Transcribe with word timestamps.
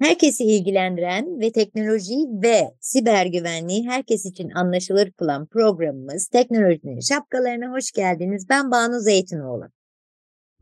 Herkesi 0.00 0.44
ilgilendiren 0.44 1.40
ve 1.40 1.52
teknoloji 1.52 2.14
ve 2.42 2.74
siber 2.80 3.26
güvenliği 3.26 3.88
herkes 3.88 4.26
için 4.26 4.50
anlaşılır 4.50 5.10
kılan 5.10 5.46
programımız 5.46 6.28
Teknolojinin 6.28 7.00
Şapkalarına 7.00 7.72
hoş 7.72 7.92
geldiniz. 7.92 8.46
Ben 8.50 8.70
Banu 8.70 9.00
Zeytinoğlu. 9.00 9.64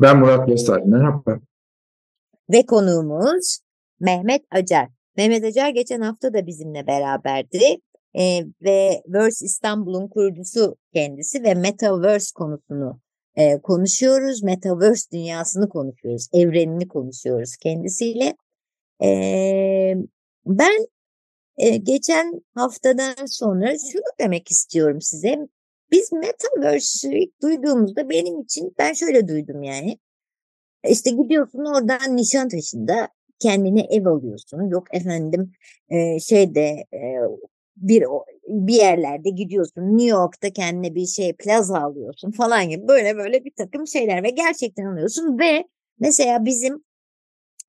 Ben 0.00 0.18
Murat 0.18 0.48
Göster. 0.48 0.82
Merhaba. 0.84 1.40
Ve 2.50 2.66
konuğumuz 2.66 3.58
Mehmet 4.00 4.42
Acar. 4.50 4.88
Mehmet 5.16 5.44
Acar 5.44 5.68
geçen 5.68 6.00
hafta 6.00 6.34
da 6.34 6.46
bizimle 6.46 6.86
beraberdi. 6.86 7.80
Ee, 8.14 8.40
ve 8.62 9.02
Verse 9.06 9.44
İstanbul'un 9.44 10.08
kurucusu 10.08 10.76
kendisi 10.94 11.42
ve 11.42 11.54
Metaverse 11.54 12.32
konusunu 12.34 13.00
e, 13.36 13.60
konuşuyoruz. 13.60 14.42
Metaverse 14.42 15.10
dünyasını 15.12 15.68
konuşuyoruz. 15.68 16.28
Evrenini 16.32 16.88
konuşuyoruz 16.88 17.56
kendisiyle. 17.56 18.36
Ee, 19.02 19.94
ben 20.46 20.86
e, 21.58 21.76
geçen 21.76 22.42
haftadan 22.54 23.26
sonra 23.26 23.66
şunu 23.92 24.02
demek 24.20 24.50
istiyorum 24.50 25.00
size. 25.00 25.38
Biz 25.90 26.12
Metaverse'ü 26.12 27.20
duyduğumuzda 27.42 28.10
benim 28.10 28.40
için 28.40 28.74
ben 28.78 28.92
şöyle 28.92 29.28
duydum 29.28 29.62
yani. 29.62 29.98
İşte 30.88 31.10
gidiyorsun 31.10 31.64
oradan 31.64 32.16
Nişantaşı'nda 32.16 33.08
kendine 33.38 33.86
ev 33.90 34.06
alıyorsun. 34.06 34.62
Yok 34.62 34.94
efendim 34.94 35.52
e, 35.88 36.20
şeyde 36.20 36.84
e, 36.92 37.00
bir 37.80 38.04
bir 38.48 38.74
yerlerde 38.74 39.30
gidiyorsun. 39.30 39.82
New 39.82 40.06
York'ta 40.10 40.50
kendine 40.50 40.94
bir 40.94 41.06
şey 41.06 41.32
plaza 41.32 41.78
alıyorsun 41.78 42.30
falan 42.30 42.68
gibi 42.68 42.88
böyle 42.88 43.16
böyle 43.16 43.44
bir 43.44 43.52
takım 43.56 43.86
şeyler 43.86 44.22
ve 44.22 44.30
gerçekten 44.30 44.84
alıyorsun 44.84 45.38
ve 45.38 45.64
mesela 46.00 46.44
bizim 46.44 46.84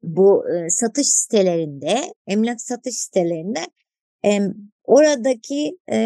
bu 0.04 0.50
e, 0.50 0.70
satış 0.70 1.08
sitelerinde, 1.08 2.14
emlak 2.28 2.62
satış 2.62 2.96
sitelerinde 2.96 3.60
e, 4.26 4.40
oradaki 4.84 5.78
e, 5.92 5.98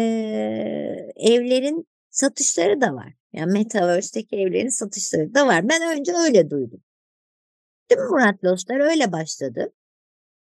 evlerin 1.16 1.86
satışları 2.10 2.80
da 2.80 2.94
var. 2.94 3.14
Yani 3.32 3.52
Metaverse'deki 3.52 4.36
evlerin 4.36 4.68
satışları 4.68 5.34
da 5.34 5.46
var. 5.46 5.68
Ben 5.68 5.98
önce 5.98 6.12
öyle 6.12 6.50
duydum. 6.50 6.80
Değil 7.90 8.00
mi 8.00 8.08
Murat 8.10 8.44
Lostar? 8.44 8.80
Öyle 8.80 9.12
başladı. 9.12 9.72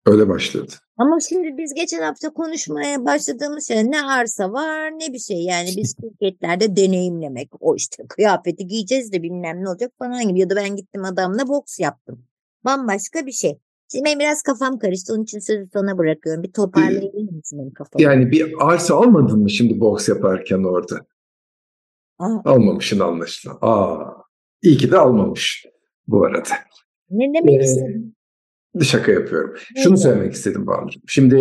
Öyle 0.05 0.29
başladı. 0.29 0.73
Ama 0.97 1.19
şimdi 1.19 1.57
biz 1.57 1.73
geçen 1.73 2.01
hafta 2.01 2.33
konuşmaya 2.33 3.05
başladığımız 3.05 3.67
şey 3.67 3.91
ne 3.91 4.03
arsa 4.03 4.53
var 4.53 4.91
ne 4.91 5.13
bir 5.13 5.19
şey. 5.19 5.43
Yani 5.43 5.69
biz 5.77 5.95
şirketlerde 6.01 6.75
deneyimlemek. 6.75 7.49
O 7.59 7.75
işte 7.75 8.03
kıyafeti 8.09 8.67
giyeceğiz 8.67 9.11
de 9.11 9.23
bilmem 9.23 9.63
ne 9.63 9.69
olacak 9.69 9.91
falan 9.99 10.27
gibi. 10.27 10.39
Ya 10.39 10.49
da 10.49 10.55
ben 10.55 10.75
gittim 10.75 11.05
adamla 11.05 11.47
boks 11.47 11.79
yaptım 11.79 12.25
bambaşka 12.65 13.25
bir 13.25 13.31
şey. 13.31 13.59
Şimdi 13.91 14.05
benim 14.05 14.19
biraz 14.19 14.41
kafam 14.41 14.79
karıştı. 14.79 15.13
Onun 15.13 15.23
için 15.23 15.39
sözü 15.39 15.69
sana 15.73 15.97
bırakıyorum. 15.97 16.43
Bir 16.43 16.51
toparlayabilir 16.51 17.31
misin 17.31 17.59
benim 17.59 17.73
kafamı? 17.73 18.03
Yani 18.03 18.31
bir 18.31 18.53
arsa 18.59 18.95
almadın 18.95 19.39
mı 19.39 19.49
şimdi 19.49 19.79
boks 19.79 20.09
yaparken 20.09 20.63
orada? 20.63 21.05
Aa. 22.19 22.41
Almamışsın 22.45 22.99
anlaşılan. 22.99 23.57
Aa, 23.61 23.97
iyi 24.61 24.77
ki 24.77 24.91
de 24.91 24.97
almamış 24.97 25.65
bu 26.07 26.25
arada. 26.25 26.49
Ne 27.09 27.33
demek 27.33 27.61
ee, 27.61 27.63
istedin? 27.63 28.15
Şaka 28.83 29.11
yapıyorum. 29.11 29.55
Şunu 29.83 29.97
söylemek 29.97 30.33
istedim 30.33 30.67
Banu'cum. 30.67 31.01
Şimdi 31.07 31.35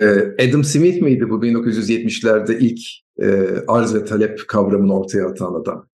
e, 0.00 0.06
Adam 0.48 0.64
Smith 0.64 1.02
miydi 1.02 1.30
bu 1.30 1.34
1970'lerde 1.34 2.58
ilk 2.58 2.78
e, 3.20 3.56
arz 3.68 3.94
ve 3.94 4.04
talep 4.04 4.48
kavramını 4.48 4.98
ortaya 4.98 5.26
atan 5.26 5.54
adam? 5.54 5.88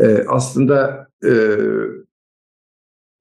E, 0.00 0.24
aslında 0.28 1.06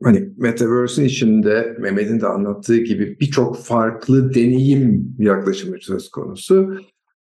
hani 0.04 0.30
Metaverse'ün 0.38 1.06
içinde 1.06 1.76
Mehmet'in 1.80 2.22
de 2.22 2.28
anlattığı 2.28 2.78
gibi 2.78 3.20
birçok 3.20 3.58
farklı 3.58 4.34
deneyim 4.34 5.16
yaklaşımı 5.20 5.78
söz 5.82 6.10
konusu. 6.10 6.78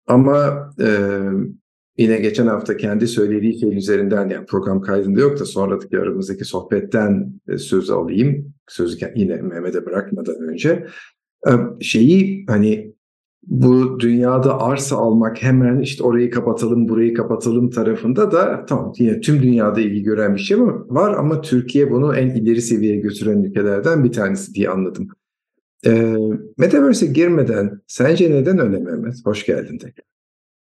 Ama 0.06 0.71
yine 2.00 2.16
geçen 2.16 2.47
hafta 2.47 2.77
kendi 2.77 3.09
söylediği 3.09 3.61
şeyin 3.61 3.77
üzerinden 3.77 4.28
yani 4.28 4.47
program 4.47 4.81
kaydında 4.83 5.21
yok 5.21 5.41
da 5.41 5.44
sonraki 5.44 5.99
aramızdaki 5.99 6.44
sohbetten 6.44 7.33
e, 7.49 7.59
söz 7.59 7.91
alayım. 7.91 8.55
Sözü 8.69 9.06
yine 9.15 9.37
Mehmet'e 9.37 9.87
bırakmadan 9.87 10.41
önce. 10.41 10.87
E, 11.49 11.50
şeyi 11.81 12.44
hani 12.49 12.94
bu 13.47 14.00
dünyada 14.00 14.61
arsa 14.61 14.97
almak 14.97 15.43
hemen 15.43 15.81
işte 15.81 16.05
orayı 16.05 16.31
kapatalım 16.31 16.88
burayı 16.88 17.15
kapatalım 17.15 17.71
tarafında 17.71 18.32
da 18.32 18.65
tamam 18.69 18.93
yine 18.99 19.21
tüm 19.21 19.43
dünyada 19.43 19.81
ilgi 19.81 20.03
gören 20.03 20.34
bir 20.34 20.41
şey 20.41 20.61
var 20.88 21.15
ama 21.19 21.41
Türkiye 21.41 21.91
bunu 21.91 22.17
en 22.17 22.28
ileri 22.28 22.62
seviyeye 22.62 23.00
götüren 23.00 23.43
ülkelerden 23.43 24.05
bir 24.05 24.12
tanesi 24.12 24.55
diye 24.55 24.71
anladım. 24.71 25.09
E, 25.87 26.17
Metaverse'e 26.59 27.09
girmeden 27.09 27.81
sence 27.87 28.31
neden 28.31 28.59
öyle 28.59 28.78
Mehmet? 28.78 29.15
Hoş 29.25 29.47
geldin 29.47 29.78
tekrar. 29.78 30.19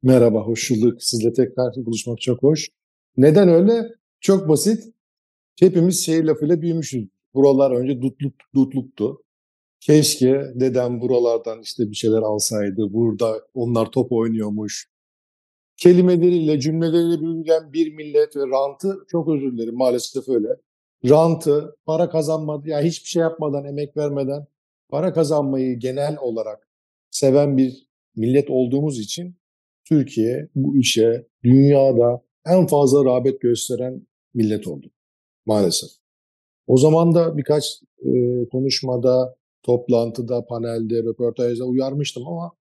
Merhaba, 0.04 0.40
hoş 0.40 0.70
bulduk. 0.70 1.02
Sizle 1.02 1.32
tekrar 1.32 1.74
buluşmak 1.76 2.20
çok 2.20 2.42
hoş. 2.42 2.68
Neden 3.16 3.48
öyle? 3.48 3.94
Çok 4.20 4.48
basit. 4.48 4.94
Hepimiz 5.60 6.04
şey 6.04 6.26
lafıyla 6.26 6.62
büyümüşüz. 6.62 7.08
Buralar 7.34 7.70
önce 7.70 8.02
dutluk, 8.02 8.34
dutluktu. 8.54 9.22
Keşke 9.80 10.52
dedem 10.54 11.00
buralardan 11.00 11.60
işte 11.60 11.90
bir 11.90 11.94
şeyler 11.94 12.22
alsaydı. 12.22 12.92
Burada 12.92 13.46
onlar 13.54 13.90
top 13.90 14.12
oynuyormuş. 14.12 14.88
Kelimeleriyle, 15.76 16.60
cümleleriyle 16.60 17.20
büyüyen 17.20 17.72
bir 17.72 17.94
millet 17.94 18.36
ve 18.36 18.40
rantı 18.40 18.98
çok 19.08 19.28
özür 19.28 19.52
dilerim 19.52 19.76
maalesef 19.76 20.28
öyle. 20.28 20.48
Rantı, 21.08 21.76
para 21.86 22.10
kazanmadı, 22.10 22.68
yani 22.68 22.88
hiçbir 22.88 23.08
şey 23.08 23.22
yapmadan, 23.22 23.64
emek 23.64 23.96
vermeden 23.96 24.46
para 24.88 25.12
kazanmayı 25.12 25.78
genel 25.78 26.16
olarak 26.20 26.68
seven 27.10 27.56
bir 27.56 27.86
millet 28.16 28.50
olduğumuz 28.50 28.98
için 28.98 29.41
Türkiye 29.84 30.48
bu 30.54 30.76
işe 30.76 31.26
dünyada 31.44 32.22
en 32.46 32.66
fazla 32.66 33.04
rağbet 33.04 33.40
gösteren 33.40 34.06
millet 34.34 34.66
oldu 34.66 34.90
maalesef. 35.46 35.90
O 36.66 36.76
zaman 36.76 37.14
da 37.14 37.36
birkaç 37.36 37.82
e, 37.98 38.44
konuşmada 38.48 39.36
toplantıda, 39.62 40.44
panelde, 40.44 41.02
röportajda 41.02 41.64
uyarmıştım 41.64 42.26
ama 42.26 42.52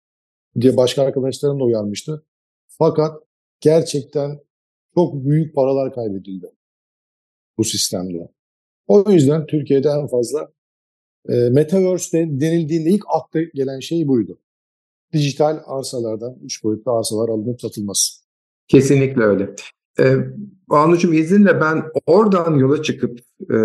diye 0.60 0.76
başka 0.76 1.03
arkadaşlarım 1.03 1.60
da 1.60 1.65
uyarmıştı. 1.65 2.27
Fakat 2.68 3.22
gerçekten 3.60 4.41
çok 4.95 5.24
büyük 5.24 5.54
paralar 5.54 5.95
kaybedildi 5.95 6.53
bu 7.59 7.65
sistemde. 7.65 8.28
O 8.86 9.10
yüzden 9.10 9.47
Türkiye'de 9.47 9.89
en 9.89 10.06
fazla 10.06 10.53
e, 11.28 11.34
Metaverse 11.34 12.18
denildiğinde 12.30 12.91
ilk 12.91 13.04
akla 13.15 13.41
gelen 13.42 13.80
şey 13.80 14.09
buydu. 14.09 14.39
Dijital 15.12 15.59
arsalardan, 15.66 16.36
üç 16.45 16.65
boyutlu 16.65 16.92
arsalar 16.92 17.28
alınıp 17.28 17.60
satılması. 17.60 18.21
Kesinlikle 18.68 19.22
öyle. 19.22 19.54
Ee, 20.01 20.16
Banucuğum 20.71 21.12
izninle 21.12 21.60
ben 21.60 21.83
oradan 22.07 22.54
yola 22.54 22.83
çıkıp 22.83 23.21
e, 23.53 23.57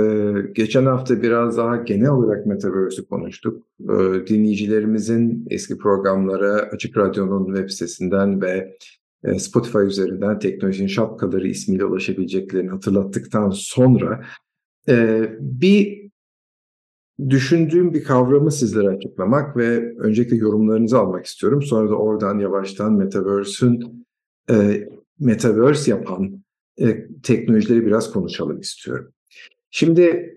geçen 0.55 0.85
hafta 0.85 1.21
biraz 1.21 1.57
daha 1.57 1.75
genel 1.75 2.09
olarak 2.09 2.45
Metaverse'ü 2.45 3.05
konuştuk. 3.05 3.67
E, 3.83 4.27
dinleyicilerimizin 4.27 5.47
eski 5.49 5.77
programlara 5.77 6.53
Açık 6.53 6.97
Radyo'nun 6.97 7.45
web 7.45 7.69
sitesinden 7.69 8.41
ve 8.41 8.77
e, 9.23 9.39
Spotify 9.39 9.77
üzerinden 9.77 10.39
Teknolojinin 10.39 10.87
Şapkaları 10.87 11.47
ismiyle 11.47 11.85
ulaşabileceklerini 11.85 12.69
hatırlattıktan 12.69 13.49
sonra 13.49 14.25
e, 14.89 15.25
bir 15.39 16.04
düşündüğüm 17.29 17.93
bir 17.93 18.03
kavramı 18.03 18.51
sizlere 18.51 18.87
açıklamak 18.87 19.57
ve 19.57 19.97
öncelikle 19.97 20.35
yorumlarınızı 20.35 20.99
almak 20.99 21.25
istiyorum. 21.25 21.61
Sonra 21.61 21.89
da 21.89 21.95
oradan 21.95 22.39
yavaştan 22.39 22.93
Metaverse'ün 22.93 24.05
e, 24.49 24.87
Metaverse 25.19 25.91
yapan 25.91 26.43
e, 26.81 27.07
teknolojileri 27.23 27.85
biraz 27.85 28.11
konuşalım 28.11 28.59
istiyorum. 28.59 29.11
Şimdi 29.71 30.35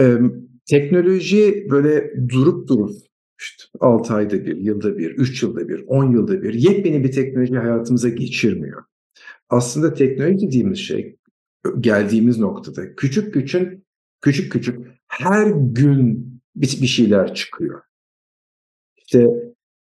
e, 0.00 0.18
teknoloji 0.66 1.66
böyle 1.70 2.14
durup 2.28 2.68
durup 2.68 2.90
işte 3.40 3.64
6 3.80 4.14
ayda 4.14 4.44
bir, 4.44 4.56
yılda 4.56 4.98
bir, 4.98 5.10
3 5.10 5.42
yılda 5.42 5.68
bir, 5.68 5.84
10 5.86 6.12
yılda 6.12 6.42
bir 6.42 6.54
yepyeni 6.54 7.04
bir 7.04 7.12
teknoloji 7.12 7.56
hayatımıza 7.56 8.08
geçirmiyor. 8.08 8.82
Aslında 9.48 9.94
teknoloji 9.94 10.46
dediğimiz 10.46 10.78
şey 10.78 11.16
geldiğimiz 11.80 12.38
noktada 12.38 12.94
küçük 12.94 13.34
küçük 13.34 13.89
küçük 14.20 14.52
küçük 14.52 14.86
her 15.08 15.46
gün 15.46 16.30
bir, 16.56 16.82
bir 16.82 16.86
şeyler 16.86 17.34
çıkıyor. 17.34 17.82
İşte 18.96 19.26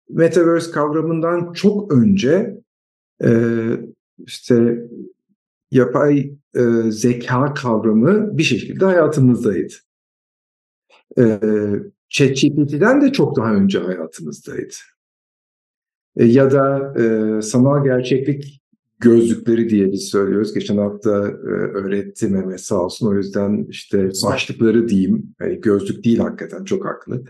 Metaverse 0.08 0.70
kavramından 0.70 1.52
çok 1.52 1.92
önce 1.92 2.60
e, 3.24 3.30
işte 4.18 4.88
yapay 5.70 6.32
e, 6.54 6.90
zeka 6.90 7.54
kavramı 7.54 8.38
bir 8.38 8.42
şekilde 8.42 8.84
hayatımızdaydı. 8.84 9.74
E, 11.18 11.40
ChatGPT'den 12.08 13.00
de 13.00 13.12
çok 13.12 13.36
daha 13.36 13.54
önce 13.54 13.78
hayatımızdaydı. 13.78 14.74
E, 16.16 16.24
ya 16.24 16.50
da 16.50 16.94
e, 17.02 17.42
sanal 17.42 17.84
gerçeklik 17.84 18.62
gözlükleri 19.00 19.70
diye 19.70 19.92
biz 19.92 20.02
söylüyoruz. 20.02 20.54
Geçen 20.54 20.78
hafta 20.78 21.28
e, 21.28 21.50
öğretti 21.74 22.28
Mehmet 22.28 22.60
sağ 22.60 22.84
olsun. 22.84 23.08
O 23.08 23.14
yüzden 23.14 23.66
işte 23.68 24.10
başlıkları 24.24 24.88
diyeyim. 24.88 25.34
Yani 25.40 25.60
gözlük 25.60 26.04
değil 26.04 26.18
hakikaten 26.18 26.64
çok 26.64 26.84
haklı. 26.84 27.24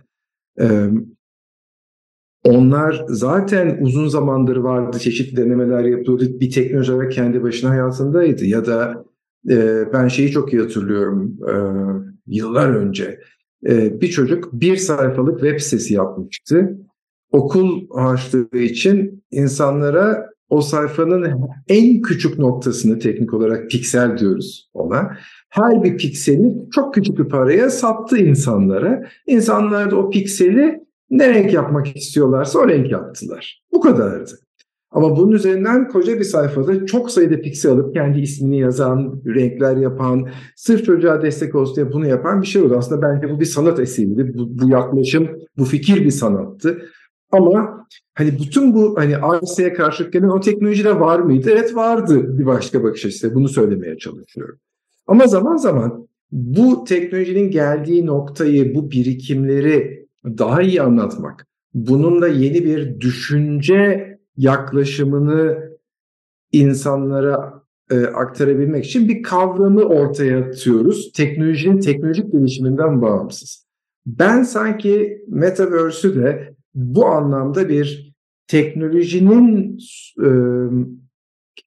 Onlar 2.45 3.05
zaten 3.09 3.79
uzun 3.81 4.09
zamandır 4.09 4.57
vardı. 4.57 4.99
Çeşitli 4.99 5.37
denemeler 5.37 5.85
yapılıyordu. 5.85 6.41
Bir 6.41 6.51
teknoloji 6.51 6.93
olarak 6.93 7.13
kendi 7.13 7.43
başına 7.43 7.71
hayatındaydı. 7.71 8.45
Ya 8.45 8.67
da 8.67 9.05
e, 9.51 9.85
ben 9.93 10.09
şeyi 10.09 10.31
çok 10.31 10.53
iyi 10.53 10.63
hatırlıyorum. 10.63 11.39
E, 11.49 11.55
yıllar 12.27 12.69
önce 12.69 13.21
bir 14.01 14.09
çocuk 14.09 14.53
bir 14.53 14.77
sayfalık 14.77 15.41
web 15.41 15.61
sitesi 15.61 15.95
yapmıştı. 15.95 16.79
Okul 17.33 17.89
harçlığı 17.91 18.59
için 18.59 19.25
insanlara 19.31 20.31
o 20.49 20.61
sayfanın 20.61 21.35
en 21.69 22.03
küçük 22.03 22.39
noktasını 22.39 22.99
teknik 22.99 23.35
olarak 23.35 23.71
piksel 23.71 24.19
diyoruz 24.19 24.71
ona. 24.75 25.11
Her 25.49 25.83
bir 25.83 25.97
pikseli 25.97 26.55
çok 26.75 26.95
küçük 26.95 27.19
bir 27.19 27.29
paraya 27.29 27.71
sattı 27.71 28.19
insanlara. 28.19 29.03
İnsanlar 29.27 29.91
da 29.91 29.97
o 29.97 30.11
pikseli 30.11 30.81
ne 31.11 31.29
renk 31.29 31.53
yapmak 31.53 31.97
istiyorlarsa 31.97 32.59
o 32.59 32.69
renk 32.69 32.91
yaptılar. 32.91 33.63
Bu 33.73 33.81
kadardı. 33.81 34.39
Ama 34.91 35.17
bunun 35.17 35.33
üzerinden 35.33 35.89
koca 35.89 36.19
bir 36.19 36.25
sayfada 36.25 36.87
çok 36.87 37.11
sayıda 37.11 37.41
piksel 37.41 37.73
alıp 37.73 37.95
kendi 37.95 38.21
ismini 38.21 38.59
yazan, 38.59 39.23
renkler 39.27 39.77
yapan, 39.77 40.29
sırf 40.57 40.85
çocuğa 40.85 41.23
destek 41.23 41.55
olsun 41.55 41.77
diye 41.77 41.93
bunu 41.93 42.07
yapan 42.09 42.43
bir 42.43 42.47
şey 42.47 42.63
oldu. 42.63 42.75
Aslında 42.79 43.03
bence 43.03 43.35
bu 43.35 43.41
bir 43.41 43.45
sanat 43.45 43.81
eseriydi. 43.81 44.35
Bu, 44.35 44.59
bu 44.59 44.71
yaklaşım, 44.71 45.29
bu 45.59 45.65
fikir 45.65 46.05
bir 46.05 46.11
sanattı. 46.11 46.79
Ama 47.33 47.87
hani 48.15 48.39
bütün 48.39 48.75
bu 48.75 48.97
hani 48.99 49.17
AIS'e 49.17 49.73
karşılık 49.73 50.13
gelen 50.13 50.29
o 50.29 50.41
teknolojide 50.41 51.01
var 51.01 51.19
mıydı? 51.19 51.51
Evet 51.53 51.75
vardı 51.75 52.39
bir 52.39 52.47
başka 52.47 52.83
bakış 52.85 53.07
açısı. 53.07 53.35
Bunu 53.35 53.49
söylemeye 53.49 53.99
çalışıyorum. 53.99 54.59
Ama 55.07 55.27
zaman 55.27 55.57
zaman 55.57 56.09
bu 56.33 56.85
teknolojinin 56.85 57.51
geldiği 57.51 58.07
noktayı, 58.07 58.75
bu 58.75 58.91
birikimleri 58.91 60.07
daha 60.25 60.63
iyi 60.63 60.83
anlatmak, 60.83 61.47
bununla 61.75 62.29
yeni 62.29 62.65
bir 62.65 63.01
düşünce 63.01 64.09
yaklaşımını 64.37 65.69
insanlara 66.53 67.63
e, 67.91 68.07
aktarabilmek 68.07 68.85
için 68.85 69.09
bir 69.09 69.23
kavramı 69.23 69.83
ortaya 69.83 70.39
atıyoruz. 70.39 71.13
Teknolojinin 71.13 71.81
teknolojik 71.81 72.33
gelişiminden 72.33 73.03
bağımsız. 73.03 73.67
Ben 74.07 74.43
sanki 74.43 75.25
Metaverse'ü 75.29 76.17
de 76.17 76.55
bu 76.75 77.07
anlamda 77.07 77.69
bir 77.69 78.15
teknolojinin 78.47 79.79
e, 80.25 80.29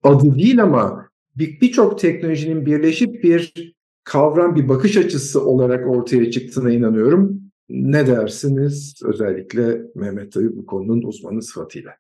adı 0.03 0.36
değil 0.36 0.63
ama 0.63 1.09
birçok 1.36 1.92
bir 1.92 1.98
teknolojinin 1.98 2.65
birleşip 2.65 3.24
bir 3.24 3.74
kavram, 4.03 4.56
bir 4.56 4.69
bakış 4.69 4.98
açısı 4.98 5.45
olarak 5.45 5.89
ortaya 5.89 6.31
çıktığına 6.31 6.71
inanıyorum. 6.71 7.42
Ne 7.69 8.07
dersiniz 8.07 9.00
özellikle 9.06 9.81
Mehmet 9.95 10.36
Dayı 10.36 10.57
bu 10.57 10.65
konunun 10.65 11.01
uzmanı 11.01 11.42
sıfatıyla? 11.42 11.92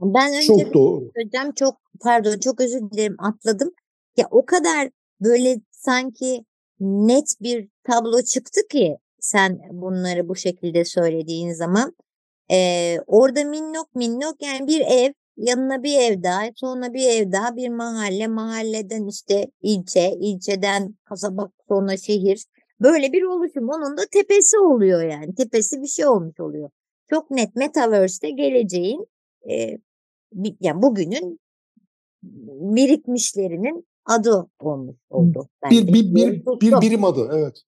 Ben 0.00 0.32
önce 0.34 0.46
çok 0.46 0.74
doğru. 0.74 1.10
Hocam 1.16 1.52
çok 1.56 1.74
pardon 2.00 2.38
çok 2.38 2.60
özür 2.60 2.80
dilerim 2.92 3.16
atladım. 3.18 3.70
Ya 4.16 4.26
o 4.30 4.46
kadar 4.46 4.90
böyle 5.20 5.60
sanki 5.70 6.44
net 6.80 7.34
bir 7.40 7.68
tablo 7.84 8.22
çıktı 8.22 8.60
ki 8.70 8.96
sen 9.20 9.60
bunları 9.72 10.28
bu 10.28 10.36
şekilde 10.36 10.84
söylediğin 10.84 11.52
zaman. 11.52 11.94
Ee, 12.52 12.96
orada 13.06 13.44
minnok 13.44 13.94
minnok 13.94 14.42
yani 14.42 14.66
bir 14.66 14.80
ev 14.80 15.12
yanına 15.36 15.82
bir 15.82 15.98
ev 15.98 16.22
daha 16.22 16.42
sonra 16.56 16.94
bir 16.94 17.08
ev 17.08 17.32
daha 17.32 17.56
bir 17.56 17.68
mahalle 17.68 18.26
mahalleden 18.26 19.08
işte 19.08 19.50
ilçe 19.62 20.16
ilçeden 20.20 20.94
kasaba 21.04 21.50
sonra 21.68 21.96
şehir 21.96 22.44
böyle 22.80 23.12
bir 23.12 23.22
oluşum 23.22 23.68
onun 23.68 23.96
da 23.96 24.02
tepesi 24.12 24.58
oluyor 24.58 25.02
yani 25.02 25.34
tepesi 25.34 25.82
bir 25.82 25.86
şey 25.86 26.06
olmuş 26.06 26.40
oluyor. 26.40 26.70
Çok 27.10 27.30
net 27.30 27.56
Metaverse'de 27.56 28.30
geleceğin 28.30 29.06
e, 29.50 29.78
yani 30.60 30.82
bugünün 30.82 31.40
birikmişlerinin 32.76 33.86
adı 34.04 34.46
olmuş 34.60 34.96
oldu. 35.10 35.48
Bir, 35.70 35.86
bir, 35.86 36.14
bir, 36.14 36.46
bir 36.60 36.80
birim 36.80 37.04
adı 37.04 37.28
evet. 37.32 37.62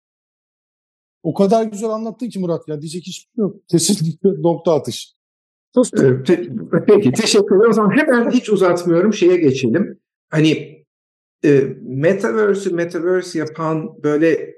O 1.22 1.34
kadar 1.34 1.64
güzel 1.64 1.90
anlattın 1.90 2.28
ki 2.28 2.38
Murat 2.38 2.68
ya 2.68 2.80
diyecek 2.80 3.02
hiçbir 3.02 3.32
şey 3.34 3.42
yok. 3.42 3.68
Kesinlikle 3.68 4.28
nokta 4.42 4.74
atış. 4.74 5.14
Ee, 5.76 6.22
peki 6.86 7.12
teşekkür 7.12 7.56
ederim. 7.56 7.70
O 7.70 7.72
zaman 7.72 7.96
hemen 7.96 8.30
hiç 8.30 8.50
uzatmıyorum 8.50 9.12
şeye 9.12 9.36
geçelim. 9.36 9.98
Hani 10.30 10.82
e, 11.44 11.60
Metaverse'ü 11.82 12.74
Metaverse 12.74 13.38
yapan 13.38 14.02
böyle 14.02 14.54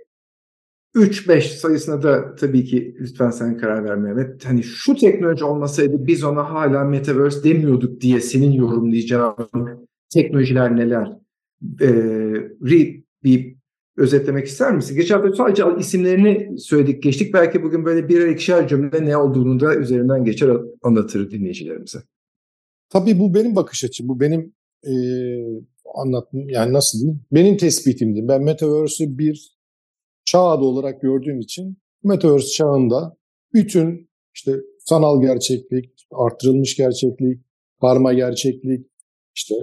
3-5 0.94 1.40
sayısına 1.40 2.02
da 2.02 2.34
tabii 2.34 2.64
ki 2.64 2.96
lütfen 3.00 3.30
sen 3.30 3.58
karar 3.58 3.84
ver 3.84 3.96
Mehmet. 3.96 4.44
Hani 4.44 4.62
şu 4.62 4.94
teknoloji 4.94 5.44
olmasaydı 5.44 6.06
biz 6.06 6.24
ona 6.24 6.50
hala 6.50 6.84
Metaverse 6.84 7.44
demiyorduk 7.44 8.00
diye 8.00 8.20
senin 8.20 8.52
yorumlayacağın 8.52 9.88
teknolojiler 10.12 10.76
neler? 10.76 11.08
Ee, 11.80 12.34
bir 13.24 13.53
özetlemek 13.96 14.46
ister 14.46 14.74
misin? 14.74 14.96
Geçen 14.96 15.14
hafta 15.14 15.36
sadece 15.36 15.64
isimlerini 15.78 16.58
söyledik 16.58 17.02
geçtik. 17.02 17.34
Belki 17.34 17.62
bugün 17.62 17.84
böyle 17.84 18.08
birer 18.08 18.28
ikişer 18.28 18.68
cümle 18.68 19.06
ne 19.06 19.16
olduğunu 19.16 19.60
da 19.60 19.74
üzerinden 19.76 20.24
geçer 20.24 20.50
anlatır 20.82 21.30
dinleyicilerimize. 21.30 21.98
Tabii 22.88 23.18
bu 23.18 23.34
benim 23.34 23.56
bakış 23.56 23.84
açım. 23.84 24.08
Bu 24.08 24.20
benim 24.20 24.54
e, 24.86 24.92
anlattım. 25.94 26.48
Yani 26.48 26.72
nasıl 26.72 26.98
diyeyim? 26.98 27.20
Benim 27.32 27.56
tespitimdi. 27.56 28.28
Ben 28.28 28.42
Metaverse'ü 28.42 29.18
bir 29.18 29.56
çağ 30.24 30.42
adı 30.42 30.64
olarak 30.64 31.02
gördüğüm 31.02 31.40
için 31.40 31.78
Metaverse 32.02 32.48
çağında 32.48 33.16
bütün 33.54 34.08
işte 34.34 34.52
sanal 34.78 35.20
gerçeklik, 35.20 36.06
artırılmış 36.10 36.76
gerçeklik, 36.76 37.40
karma 37.80 38.12
gerçeklik, 38.12 38.86
işte 39.34 39.54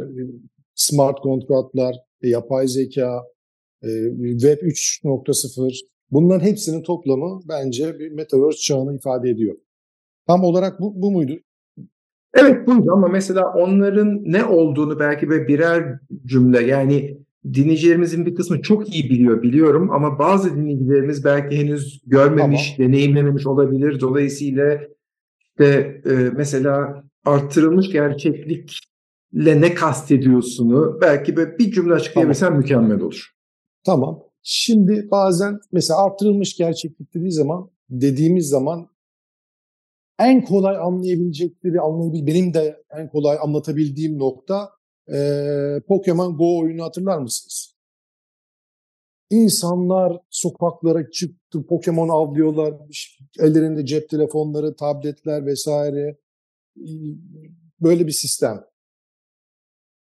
smart 0.76 1.20
kontratlar, 1.20 1.96
yapay 2.22 2.68
zeka, 2.68 3.24
Web 3.82 4.58
3.0 4.58 5.80
bunların 6.12 6.46
hepsinin 6.46 6.84
toplamı 6.84 7.40
bence 7.50 8.00
bir 8.00 8.12
Metaverse 8.12 8.58
çağını 8.58 8.96
ifade 8.96 9.30
ediyor. 9.30 9.56
Tam 10.28 10.44
olarak 10.44 10.80
bu, 10.80 11.02
bu 11.02 11.12
muydu? 11.12 11.34
Evet 12.34 12.68
buydu 12.68 12.92
ama 12.92 13.08
mesela 13.08 13.54
onların 13.54 14.22
ne 14.24 14.46
olduğunu 14.46 15.00
belki 15.00 15.30
böyle 15.30 15.48
birer 15.48 16.00
cümle 16.26 16.62
yani 16.62 17.18
dinleyicilerimizin 17.54 18.26
bir 18.26 18.36
kısmı 18.36 18.62
çok 18.62 18.96
iyi 18.96 19.10
biliyor 19.10 19.42
biliyorum 19.42 19.92
ama 19.92 20.20
bazı 20.20 20.56
dinleyicilerimiz 20.56 21.26
belki 21.26 21.58
henüz 21.58 22.02
görmemiş, 22.06 22.74
tamam. 22.78 22.92
deneyimlememiş 22.92 23.48
olabilir. 23.48 24.00
Dolayısıyla 24.00 24.82
işte 25.40 26.02
e, 26.06 26.12
mesela 26.36 27.04
arttırılmış 27.26 27.92
gerçeklikle 27.92 29.62
ne 29.62 29.74
kastediyorsunu 29.74 30.98
belki 31.02 31.36
böyle 31.36 31.58
bir 31.58 31.72
cümle 31.72 31.94
açıklayabilsen 31.94 32.48
tamam. 32.48 32.62
mükemmel 32.62 33.02
olur. 33.02 33.32
Tamam. 33.84 34.24
Şimdi 34.44 35.08
bazen 35.12 35.60
mesela 35.72 36.06
arttırılmış 36.06 36.58
gerçeklik 36.58 37.14
dediği 37.14 37.32
zaman 37.32 37.72
dediğimiz 37.90 38.50
zaman 38.50 38.90
en 40.20 40.46
kolay 40.46 40.78
anlayabilecekleri, 40.78 41.82
anlayabil 41.82 42.28
benim 42.28 42.54
de 42.54 42.84
en 42.98 43.10
kolay 43.10 43.38
anlatabildiğim 43.42 44.20
nokta 44.20 44.70
e, 45.14 45.18
Pokemon 45.88 46.38
Go 46.38 46.60
oyunu 46.60 46.84
hatırlar 46.84 47.18
mısınız? 47.18 47.76
İnsanlar 49.30 50.18
sokaklara 50.30 51.12
çıktı, 51.12 51.66
Pokemon 51.66 52.10
avlıyorlar, 52.10 52.74
ellerinde 53.40 53.86
cep 53.86 54.10
telefonları, 54.10 54.76
tabletler 54.76 55.46
vesaire. 55.46 56.18
Böyle 57.82 58.08
bir 58.08 58.12
sistem. 58.12 58.64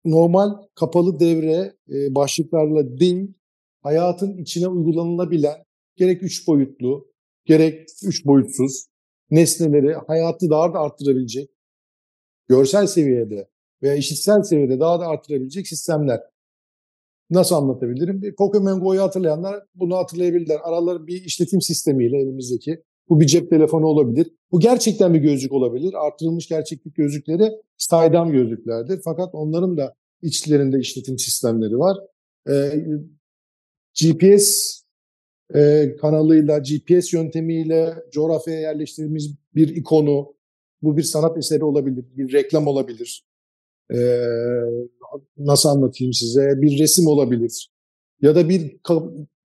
Normal 0.05 0.49
kapalı 0.75 1.19
devre 1.19 1.75
başlıklarla 1.87 2.99
değil, 2.99 3.33
hayatın 3.81 4.37
içine 4.37 4.67
uygulanılabilen 4.67 5.63
gerek 5.95 6.23
üç 6.23 6.47
boyutlu, 6.47 7.11
gerek 7.45 7.89
üç 8.03 8.25
boyutsuz 8.25 8.85
nesneleri 9.31 9.93
hayatı 9.93 10.49
daha 10.49 10.73
da 10.73 10.79
arttırabilecek, 10.79 11.49
görsel 12.47 12.87
seviyede 12.87 13.49
veya 13.83 13.95
işitsel 13.95 14.43
seviyede 14.43 14.79
daha 14.79 14.99
da 14.99 15.07
arttırabilecek 15.07 15.67
sistemler. 15.67 16.21
Nasıl 17.29 17.55
anlatabilirim? 17.55 18.35
Pokemon 18.37 18.79
Go'yu 18.79 19.01
hatırlayanlar 19.01 19.63
bunu 19.75 19.97
hatırlayabilirler. 19.97 20.59
Araları 20.63 21.07
bir 21.07 21.23
işletim 21.25 21.61
sistemiyle 21.61 22.17
elimizdeki. 22.17 22.83
Bu 23.09 23.19
bir 23.19 23.25
cep 23.25 23.49
telefonu 23.49 23.85
olabilir. 23.85 24.31
Bu 24.51 24.59
gerçekten 24.59 25.13
bir 25.13 25.19
gözlük 25.19 25.51
olabilir. 25.51 25.93
Artırılmış 26.07 26.47
gerçeklik 26.47 26.95
gözlükleri 26.95 27.51
saydam 27.77 28.31
gözlüklerdir. 28.31 29.01
Fakat 29.03 29.29
onların 29.33 29.77
da 29.77 29.95
içlerinde 30.21 30.79
işletim 30.79 31.17
sistemleri 31.17 31.77
var. 31.77 31.97
Ee, 32.49 32.85
GPS 34.01 34.79
e, 35.55 35.95
kanalıyla, 36.01 36.59
GPS 36.59 37.13
yöntemiyle 37.13 37.93
coğrafyaya 38.11 38.61
yerleştirdiğimiz 38.61 39.35
bir 39.55 39.75
ikonu, 39.75 40.33
bu 40.81 40.97
bir 40.97 41.03
sanat 41.03 41.37
eseri 41.37 41.63
olabilir, 41.63 42.05
bir 42.17 42.33
reklam 42.33 42.67
olabilir. 42.67 43.29
Ee, 43.93 43.97
nasıl 45.37 45.69
anlatayım 45.69 46.13
size? 46.13 46.61
Bir 46.61 46.79
resim 46.79 47.07
olabilir. 47.07 47.69
Ya 48.21 48.35
da 48.35 48.49
bir 48.49 48.77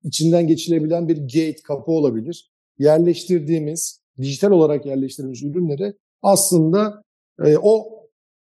içinden 0.05 0.47
geçilebilen 0.47 1.09
bir 1.09 1.17
gate, 1.17 1.57
kapı 1.65 1.93
olabilir. 1.93 2.51
Yerleştirdiğimiz, 2.79 4.01
dijital 4.19 4.51
olarak 4.51 4.87
yerleştirdiğimiz 4.87 5.43
ürünleri 5.43 5.95
aslında 6.23 7.03
e, 7.45 7.57
o 7.63 7.89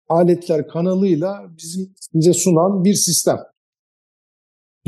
aletler 0.08 0.68
kanalıyla 0.68 1.50
bizim 1.58 1.94
bize 2.14 2.32
sunan 2.32 2.84
bir 2.84 2.94
sistem. 2.94 3.38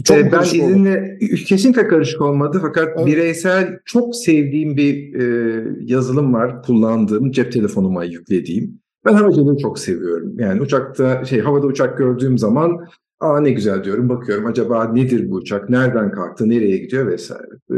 Çok 0.05 0.17
ee, 0.17 0.33
ben 0.33 0.43
izinle 0.43 1.19
kesinlikle 1.47 1.89
karışık 1.89 2.21
olmadı 2.21 2.59
fakat 2.63 2.89
evet. 2.97 3.07
bireysel 3.07 3.79
çok 3.85 4.17
sevdiğim 4.17 4.77
bir 4.77 5.15
e, 5.15 5.65
yazılım 5.81 6.35
var 6.35 6.63
kullandığım 6.63 7.31
cep 7.31 7.53
telefonuma 7.53 8.05
yüklediğim. 8.05 8.81
Ben 9.05 9.15
havacılığı 9.15 9.59
çok 9.59 9.79
seviyorum. 9.79 10.39
Yani 10.39 10.61
uçakta 10.61 11.25
şey 11.25 11.41
havada 11.41 11.67
uçak 11.67 11.99
gördüğüm 11.99 12.39
zaman 12.39 12.87
aa 13.21 13.41
ne 13.41 13.51
güzel 13.51 13.85
diyorum 13.85 14.09
bakıyorum 14.09 14.47
acaba 14.47 14.85
nedir 14.85 15.31
bu 15.31 15.35
uçak 15.35 15.71
nereden 15.71 16.11
kalktı 16.11 16.49
nereye 16.49 16.77
gidiyor 16.77 17.07
vesaire. 17.07 17.53
E, 17.71 17.77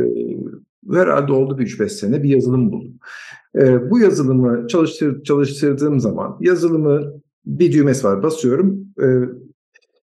herhalde 0.93 1.33
oldu 1.33 1.59
bir 1.59 1.67
3-5 1.67 1.89
sene 1.89 2.23
bir 2.23 2.29
yazılım 2.29 2.73
buldum. 2.73 2.95
E, 3.59 3.91
bu 3.91 3.99
yazılımı 3.99 4.69
çalıştır, 4.69 5.23
çalıştırdığım 5.23 6.01
zaman 6.01 6.37
yazılımı 6.41 7.13
bir 7.47 7.73
düğmesi 7.73 8.07
var 8.07 8.23
basıyorum 8.23 8.87
e, 9.03 9.07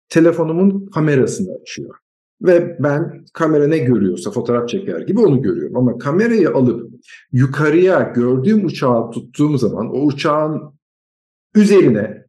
telefonumun 0.09 0.85
kamerasını 0.85 1.57
açıyor. 1.61 2.02
Ve 2.41 2.77
ben 2.79 3.25
kamera 3.33 3.67
ne 3.67 3.77
görüyorsa 3.77 4.31
fotoğraf 4.31 4.69
çeker 4.69 5.01
gibi 5.01 5.19
onu 5.19 5.41
görüyorum. 5.41 5.77
Ama 5.77 5.97
kamerayı 5.97 6.49
alıp 6.49 6.93
yukarıya 7.31 8.11
gördüğüm 8.15 8.65
uçağı 8.65 9.11
tuttuğum 9.11 9.57
zaman 9.57 9.95
o 9.95 10.05
uçağın 10.05 10.61
üzerine 11.55 12.23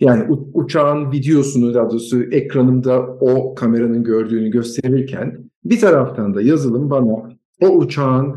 yani 0.00 0.26
uçağın 0.54 1.12
videosunu 1.12 1.74
daha 1.74 1.90
doğrusu 1.90 2.22
ekranımda 2.22 3.00
o 3.06 3.54
kameranın 3.54 4.04
gördüğünü 4.04 4.50
gösterirken 4.50 5.50
bir 5.64 5.80
taraftan 5.80 6.34
da 6.34 6.42
yazılım 6.42 6.90
bana 6.90 7.30
o 7.60 7.68
uçağın 7.68 8.36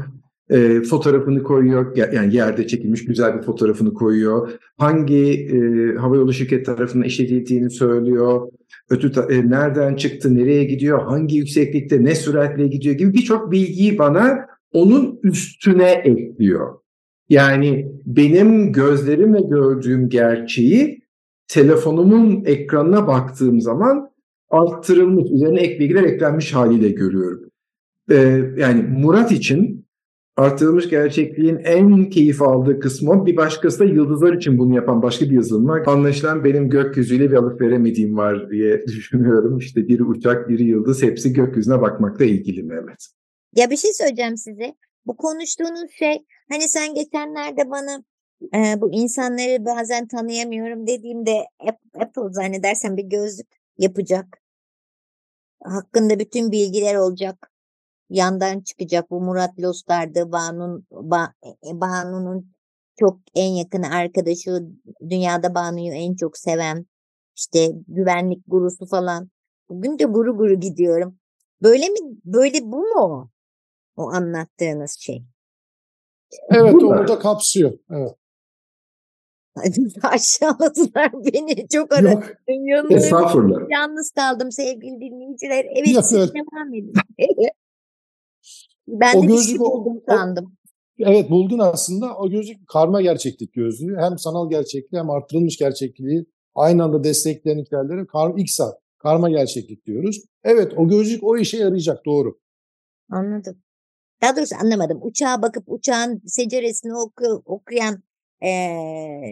e, 0.52 0.82
fotoğrafını 0.82 1.44
koyuyor. 1.44 1.98
Yani 2.14 2.36
yerde 2.36 2.68
çekilmiş 2.68 3.06
güzel 3.06 3.38
bir 3.38 3.42
fotoğrafını 3.42 3.94
koyuyor. 3.94 4.52
Hangi 4.78 5.34
e, 5.34 5.58
havayolu 5.96 6.34
şirket 6.34 6.66
tarafından 6.66 7.08
işletildiğini 7.08 7.70
söylüyor. 7.70 8.52
Ötü 8.90 9.12
e, 9.30 9.50
nereden 9.50 9.96
çıktı, 9.96 10.36
nereye 10.36 10.64
gidiyor, 10.64 11.02
hangi 11.02 11.38
yükseklikte, 11.38 12.04
ne 12.04 12.16
süratle 12.16 12.68
gidiyor 12.68 12.96
gibi 12.96 13.14
birçok 13.14 13.52
bilgiyi 13.52 13.98
bana 13.98 14.46
onun 14.74 15.20
üstüne 15.24 15.92
ekliyor. 15.92 16.78
Yani 17.30 17.92
benim 18.06 18.74
gözlerimle 18.74 19.42
gördüğüm 19.42 20.10
gerçeği 20.10 21.02
telefonumun 21.48 22.44
ekranına 22.46 23.08
baktığım 23.08 23.62
zaman 23.62 24.12
arttırılmış, 24.50 25.32
üzerine 25.32 25.60
ek 25.60 25.80
bilgiler 25.80 26.04
eklenmiş 26.04 26.54
haliyle 26.54 26.90
görüyorum. 26.90 27.50
Ee, 28.12 28.42
yani 28.58 28.82
Murat 28.82 29.32
için 29.32 29.81
artırılmış 30.38 30.90
gerçekliğin 30.90 31.58
en 31.58 32.10
keyif 32.10 32.42
aldığı 32.42 32.80
kısmı 32.80 33.26
bir 33.26 33.38
başkası 33.38 33.80
da 33.80 33.86
yıldızlar 33.86 34.34
için 34.34 34.58
bunu 34.58 34.76
yapan 34.76 35.02
başka 35.02 35.26
bir 35.26 35.32
yazılım 35.32 35.68
var. 35.68 35.84
Anlaşılan 35.86 36.44
benim 36.44 36.70
gökyüzüyle 36.70 37.32
bir 37.32 37.36
alıp 37.36 37.62
veremediğim 37.62 38.18
var 38.18 38.50
diye 38.52 38.82
düşünüyorum. 38.88 39.58
İşte 39.58 39.88
bir 39.88 40.00
uçak, 40.00 40.50
bir 40.50 40.60
yıldız 40.60 41.04
hepsi 41.04 41.34
gökyüzüne 41.34 41.82
bakmakla 41.82 42.26
ilgili 42.26 42.64
Mehmet. 42.64 43.08
Ya 43.56 43.70
bir 43.70 43.78
şey 43.78 43.94
söyleyeceğim 43.94 44.38
size. 44.38 44.76
Bu 45.06 45.18
konuştuğunuz 45.18 45.92
şey 45.92 46.26
hani 46.50 46.62
sen 46.62 46.96
geçenlerde 46.96 47.70
bana 47.70 48.04
e, 48.56 48.82
bu 48.82 48.92
insanları 48.92 49.66
bazen 49.66 50.08
tanıyamıyorum 50.08 50.88
dediğimde 50.88 51.46
Apple 52.00 52.32
zannedersen 52.32 52.98
bir 52.98 53.04
gözlük 53.04 53.48
yapacak. 53.78 54.42
Hakkında 55.64 56.20
bütün 56.20 56.52
bilgiler 56.52 56.96
olacak 56.96 57.51
yandan 58.12 58.62
çıkacak. 58.62 59.12
Bu 59.12 59.22
Murat 59.22 59.60
Lostar'dı. 59.60 60.32
Banu'nun 60.32 60.86
ba, 60.92 61.34
e, 61.46 61.82
Banu'nun 61.82 62.54
çok 63.00 63.20
en 63.36 63.50
yakın 63.50 63.84
arkadaşı. 63.84 64.52
Dünyada 65.10 65.56
Banu'yu 65.56 65.94
en 65.94 66.16
çok 66.16 66.38
seven. 66.38 66.86
işte 67.36 67.72
güvenlik 67.88 68.44
gurusu 68.48 68.86
falan. 68.86 69.30
Bugün 69.70 70.00
de 70.00 70.04
guru 70.04 70.38
guru 70.38 70.60
gidiyorum. 70.60 71.20
Böyle 71.64 71.90
mi? 71.90 72.00
Böyle 72.26 72.62
bu 72.62 72.78
mu 72.78 73.30
o? 73.96 74.10
anlattığınız 74.10 74.98
şey. 75.00 75.24
Evet 76.50 76.84
o 76.84 77.08
da 77.08 77.20
kapsıyor. 77.20 77.74
Evet. 77.90 78.16
Aşağıladılar 80.04 81.12
beni. 81.14 81.68
Çok 81.68 81.94
aradım. 81.94 82.24
Estağfurullah. 82.90 83.60
Yalnız 83.70 84.12
kaldım 84.12 84.52
sevgili 84.52 85.02
dinleyiciler. 85.02 85.66
Evet, 85.76 86.06
siz 86.06 86.34
devam 86.34 86.74
edin. 86.74 86.94
Ben 88.92 89.18
o 89.18 89.22
de 89.22 89.28
gözlük, 89.28 89.50
şey 89.50 89.60
buldum 89.60 90.02
sandım. 90.10 90.58
evet 91.00 91.30
buldun 91.30 91.60
aslında. 91.60 92.18
O 92.18 92.30
gözlük 92.30 92.68
karma 92.68 93.02
gerçeklik 93.02 93.54
gözlüğü. 93.54 93.98
Hem 94.00 94.18
sanal 94.18 94.50
gerçekliği 94.50 95.02
hem 95.02 95.10
artırılmış 95.10 95.58
gerçekliği 95.58 96.26
aynı 96.56 96.84
anda 96.84 97.04
destekleyen 97.04 97.58
hikayeleri 97.60 98.08
kar, 98.08 98.38
XR, 98.38 98.62
karma 98.98 99.30
gerçeklik 99.30 99.86
diyoruz. 99.86 100.22
Evet 100.44 100.74
o 100.78 100.88
gözlük 100.88 101.24
o 101.24 101.38
işe 101.38 101.58
yarayacak 101.58 102.06
doğru. 102.06 102.40
Anladım. 103.10 103.62
Daha 104.22 104.36
doğrusu 104.36 104.56
anlamadım. 104.62 105.00
Uçağa 105.02 105.42
bakıp 105.42 105.64
uçağın 105.68 106.22
seceresini 106.26 106.96
oku, 106.96 107.44
okuyan 107.46 108.04
e, 108.42 108.50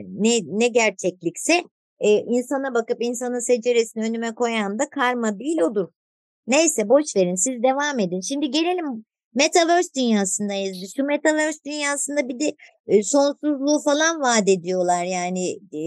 ne, 0.08 0.40
ne 0.46 0.68
gerçeklikse 0.68 1.64
e, 2.00 2.10
insana 2.10 2.74
bakıp 2.74 2.98
insanın 3.02 3.40
seceresini 3.40 4.04
önüme 4.04 4.36
koyan 4.36 4.80
da 4.80 4.90
karma 4.90 5.40
değil 5.40 5.62
odur. 5.62 5.88
Neyse 6.48 6.90
boş 6.90 7.16
verin 7.16 7.36
siz 7.36 7.64
devam 7.64 8.00
edin. 8.00 8.22
Şimdi 8.22 8.52
gelelim 8.52 9.06
Metaverse 9.36 9.90
dünyasındayız. 9.96 10.94
Şu 10.96 11.04
Metaverse 11.04 11.60
dünyasında 11.66 12.30
bir 12.30 12.40
de 12.40 12.56
e, 12.88 13.04
sonsuzluğu 13.04 13.80
falan 13.86 14.22
vaat 14.22 14.50
ediyorlar. 14.50 15.04
Yani 15.04 15.50
e, 15.74 15.84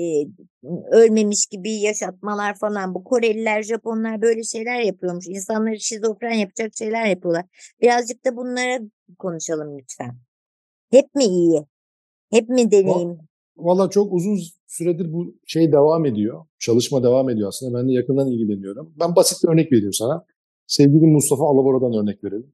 ölmemiş 0.92 1.46
gibi 1.46 1.72
yaşatmalar 1.72 2.58
falan. 2.58 2.94
Bu 2.94 3.04
Koreliler, 3.04 3.62
Japonlar 3.62 4.22
böyle 4.22 4.42
şeyler 4.42 4.80
yapıyormuş. 4.80 5.26
İnsanları 5.28 5.80
şizofren 5.80 6.34
yapacak 6.34 6.72
şeyler 6.78 7.06
yapıyorlar. 7.06 7.44
Birazcık 7.82 8.24
da 8.24 8.36
bunlara 8.36 8.78
konuşalım 9.18 9.78
lütfen. 9.78 10.18
Hep 10.90 11.14
mi 11.14 11.24
iyi? 11.24 11.66
Hep 12.30 12.48
mi 12.48 12.70
deneyim? 12.70 13.18
Valla 13.56 13.90
çok 13.90 14.12
uzun 14.12 14.38
süredir 14.66 15.12
bu 15.12 15.34
şey 15.46 15.72
devam 15.72 16.06
ediyor. 16.06 16.44
Çalışma 16.58 17.02
devam 17.02 17.30
ediyor 17.30 17.48
aslında. 17.48 17.78
Ben 17.78 17.88
de 17.88 17.92
yakından 17.92 18.28
ilgileniyorum. 18.28 18.94
Ben 19.00 19.16
basit 19.16 19.44
bir 19.44 19.48
örnek 19.48 19.72
vereyim 19.72 19.92
sana. 19.92 20.24
Sevgili 20.66 21.06
Mustafa 21.06 21.44
Alabora'dan 21.44 22.02
örnek 22.02 22.24
verelim. 22.24 22.52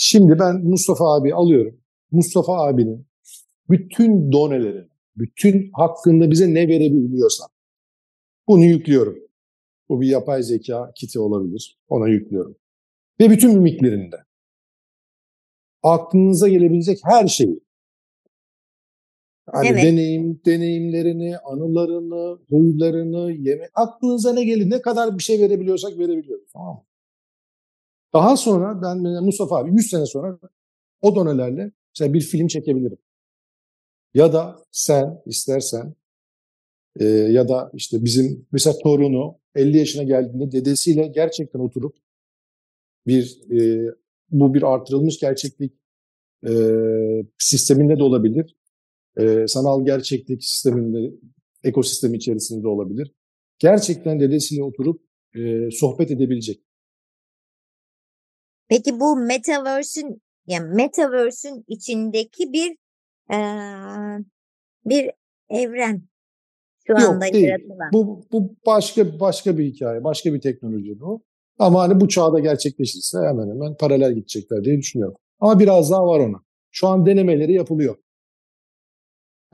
Şimdi 0.00 0.38
ben 0.38 0.64
Mustafa 0.64 1.14
abi 1.14 1.34
alıyorum. 1.34 1.80
Mustafa 2.10 2.52
abinin 2.52 3.06
bütün 3.70 4.32
donelerini, 4.32 4.88
bütün 5.16 5.70
hakkında 5.72 6.30
bize 6.30 6.54
ne 6.54 6.68
verebiliyorsa 6.68 7.44
bunu 8.48 8.64
yüklüyorum. 8.64 9.18
Bu 9.88 10.00
bir 10.00 10.08
yapay 10.08 10.42
zeka 10.42 10.92
kiti 10.94 11.20
olabilir. 11.20 11.78
Ona 11.88 12.08
yüklüyorum. 12.08 12.56
Ve 13.20 13.30
bütün 13.30 13.54
mimiklerinde. 13.54 14.16
Aklınıza 15.82 16.48
gelebilecek 16.48 16.98
her 17.02 17.26
şeyi. 17.26 17.60
Hani 19.46 19.68
evet. 19.68 19.84
deneyim, 19.84 20.40
deneyimlerini, 20.46 21.38
anılarını, 21.38 22.38
huylarını, 22.50 23.32
yeme 23.32 23.68
aklınıza 23.74 24.32
ne 24.32 24.44
gelir, 24.44 24.70
ne 24.70 24.82
kadar 24.82 25.18
bir 25.18 25.22
şey 25.22 25.40
verebiliyorsak 25.40 25.98
verebiliyoruz. 25.98 26.48
Tamam 26.52 26.74
mı? 26.74 26.87
Daha 28.12 28.36
sonra 28.36 28.82
ben 28.82 29.24
Mustafa 29.24 29.56
abi 29.56 29.70
100 29.70 29.90
sene 29.90 30.06
sonra 30.06 30.38
o 31.00 31.14
donelerle 31.14 31.72
mesela 31.94 32.14
bir 32.14 32.20
film 32.20 32.46
çekebilirim. 32.46 32.98
Ya 34.14 34.32
da 34.32 34.64
sen 34.70 35.22
istersen 35.26 35.94
e, 37.00 37.04
ya 37.04 37.48
da 37.48 37.70
işte 37.74 38.04
bizim 38.04 38.46
mesela 38.52 38.76
torunu 38.82 39.38
50 39.54 39.78
yaşına 39.78 40.02
geldiğinde 40.02 40.52
dedesiyle 40.52 41.06
gerçekten 41.06 41.60
oturup 41.60 41.96
bir 43.06 43.40
e, 43.52 43.90
bu 44.30 44.54
bir 44.54 44.74
artırılmış 44.74 45.20
gerçeklik 45.20 45.72
e, 46.48 46.52
sisteminde 47.38 47.98
de 47.98 48.02
olabilir. 48.02 48.56
E, 49.18 49.48
sanal 49.48 49.84
gerçeklik 49.84 50.44
sisteminde, 50.44 51.14
ekosistemi 51.64 52.16
içerisinde 52.16 52.62
de 52.62 52.68
olabilir. 52.68 53.12
Gerçekten 53.58 54.20
dedesiyle 54.20 54.62
oturup 54.62 55.02
e, 55.36 55.70
sohbet 55.70 56.10
edebilecek. 56.10 56.67
Peki 58.68 59.00
bu 59.00 59.16
metaverse'ün 59.16 60.22
yani 60.46 60.74
metaverse'ün 60.74 61.64
içindeki 61.68 62.52
bir 62.52 62.76
e, 63.34 63.38
bir 64.84 65.10
evren 65.48 66.02
şu 66.86 66.92
Yok 66.92 67.10
anda 67.10 67.32
değil. 67.32 67.48
yaratılan. 67.48 67.90
Bu, 67.92 68.24
bu 68.32 68.56
başka 68.66 69.20
başka 69.20 69.58
bir 69.58 69.64
hikaye, 69.64 70.04
başka 70.04 70.34
bir 70.34 70.40
teknoloji 70.40 71.00
bu. 71.00 71.22
Ama 71.58 71.82
hani 71.82 72.00
bu 72.00 72.08
çağda 72.08 72.38
gerçekleşirse 72.38 73.18
hemen 73.18 73.48
hemen 73.48 73.76
paralel 73.76 74.14
gidecekler 74.14 74.64
diye 74.64 74.78
düşünüyorum. 74.78 75.16
Ama 75.40 75.60
biraz 75.60 75.90
daha 75.90 76.06
var 76.06 76.20
ona. 76.20 76.42
Şu 76.70 76.88
an 76.88 77.06
denemeleri 77.06 77.52
yapılıyor. 77.52 77.96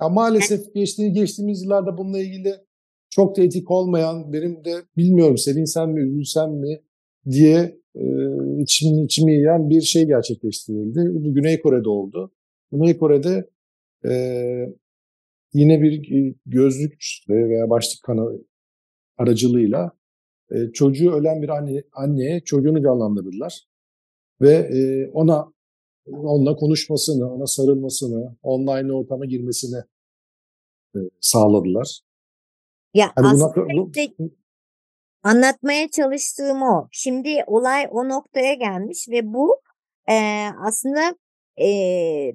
Ya 0.01 0.09
maalesef 0.09 0.75
geçtiği, 0.75 1.13
geçtiğimiz 1.13 1.63
yıllarda 1.63 1.99
bununla 1.99 2.19
ilgili 2.19 2.55
çok 3.11 3.37
da 3.37 3.43
etik 3.43 3.71
olmayan, 3.71 4.33
benim 4.33 4.65
de 4.65 4.75
bilmiyorum 4.97 5.39
sevinsem 5.39 5.91
mi, 5.91 6.01
üzülsem 6.01 6.51
mi 6.51 6.83
diye 7.31 7.81
içimi, 8.63 9.05
içimi 9.05 9.33
yiyen 9.33 9.71
bir 9.71 9.81
şey 9.81 10.07
gerçekleştirildi. 10.07 11.01
Bu 11.25 11.35
Güney 11.35 11.61
Kore'de 11.61 11.89
oldu. 11.89 12.31
Güney 12.73 12.99
Kore'de 12.99 13.51
e, 14.09 14.13
yine 15.53 15.83
bir 15.83 16.35
gözlük 16.47 17.05
veya 17.29 17.71
başlık 17.71 18.03
kanalı 18.03 18.45
aracılığıyla 19.19 19.91
e, 20.51 20.73
çocuğu 20.73 21.13
ölen 21.13 21.43
bir 21.43 21.49
anne, 21.49 21.83
anneye 21.93 22.41
çocuğunu 22.41 22.83
canlandırdılar. 22.83 23.65
Ve 24.41 24.53
e, 24.53 25.11
ona 25.13 25.53
onunla 26.07 26.57
konuşmasını, 26.57 27.33
ona 27.35 27.47
sarılmasını, 27.47 28.37
online 28.43 28.93
ortama 28.93 29.25
girmesini 29.25 29.83
e, 30.97 30.99
sağladılar. 31.21 32.01
Ya 32.95 33.13
buna- 33.19 33.29
aslında 33.29 33.77
bu- 33.77 33.91
işte 33.97 34.15
anlatmaya 35.25 35.89
çalıştığım 35.91 36.63
o. 36.63 36.89
Şimdi 36.93 37.45
olay 37.47 37.89
o 37.91 38.09
noktaya 38.09 38.55
gelmiş 38.55 39.09
ve 39.09 39.35
bu 39.35 39.61
e, 40.11 40.15
aslında 40.67 41.17
e, 41.57 41.69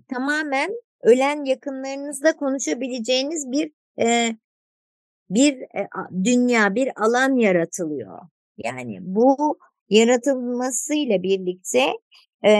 tamamen 0.02 0.72
ölen 1.04 1.46
yakınlarınızla 1.46 2.36
konuşabileceğiniz 2.36 3.52
bir 3.52 3.72
e, 4.02 4.36
bir 5.30 5.54
e, 5.54 5.88
dünya, 6.24 6.76
bir 6.76 6.92
alan 7.04 7.36
yaratılıyor. 7.36 8.20
Yani 8.58 8.98
bu 9.02 9.60
yaratılmasıyla 9.90 11.24
birlikte 11.24 11.86
e, 12.46 12.52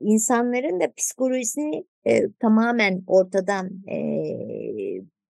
insanların 0.00 0.80
da 0.80 0.92
psikolojisini 0.96 1.84
e, 2.06 2.32
tamamen 2.40 3.02
ortadan 3.06 3.70
e, 3.90 3.96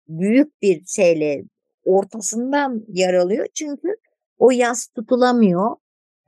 büyük 0.09 0.63
bir 0.63 0.85
şeyle 0.87 1.45
ortasından 1.85 2.85
yaralıyor. 2.89 3.47
Çünkü 3.55 3.97
o 4.39 4.51
yas 4.51 4.87
tutulamıyor 4.87 5.77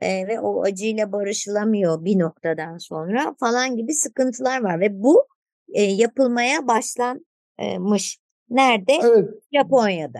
e, 0.01 0.27
ve 0.27 0.39
o 0.39 0.63
acıyla 0.63 1.11
barışılamıyor 1.11 2.05
bir 2.05 2.19
noktadan 2.19 2.77
sonra 2.77 3.35
falan 3.39 3.75
gibi 3.75 3.93
sıkıntılar 3.93 4.63
var 4.63 4.79
ve 4.79 5.03
bu 5.03 5.27
e, 5.73 5.81
yapılmaya 5.81 6.67
başlanmış. 6.67 8.19
Nerede? 8.49 8.93
Evet, 9.03 9.29
Japonya'da. 9.53 10.19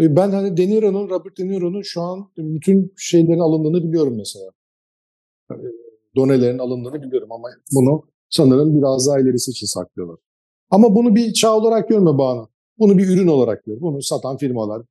E, 0.00 0.16
Ben 0.16 0.30
hani 0.30 0.56
De 0.56 0.68
Niro'nun, 0.68 1.08
Robert 1.10 1.38
De 1.38 1.48
Niro'nun 1.48 1.82
şu 1.82 2.02
an 2.02 2.30
bütün 2.36 2.92
şeylerin 2.96 3.38
alındığını 3.38 3.84
biliyorum 3.84 4.16
mesela. 4.16 4.50
E, 5.50 5.54
Donelerin 6.16 6.58
alındığını 6.58 7.02
biliyorum 7.02 7.32
ama 7.32 7.48
bunu 7.74 8.02
sanırım 8.30 8.78
biraz 8.78 9.08
daha 9.08 9.20
ilerisi 9.20 9.50
için 9.50 9.66
saklıyorlar. 9.66 10.16
Ama 10.70 10.94
bunu 10.94 11.14
bir 11.14 11.32
çağ 11.32 11.56
olarak 11.56 11.88
görme 11.88 12.18
Banu. 12.18 12.48
Bunu 12.78 12.98
bir 12.98 13.08
ürün 13.08 13.26
olarak 13.26 13.64
gör. 13.64 13.80
Bunu 13.80 14.02
satan 14.02 14.36
firmalar, 14.36 14.82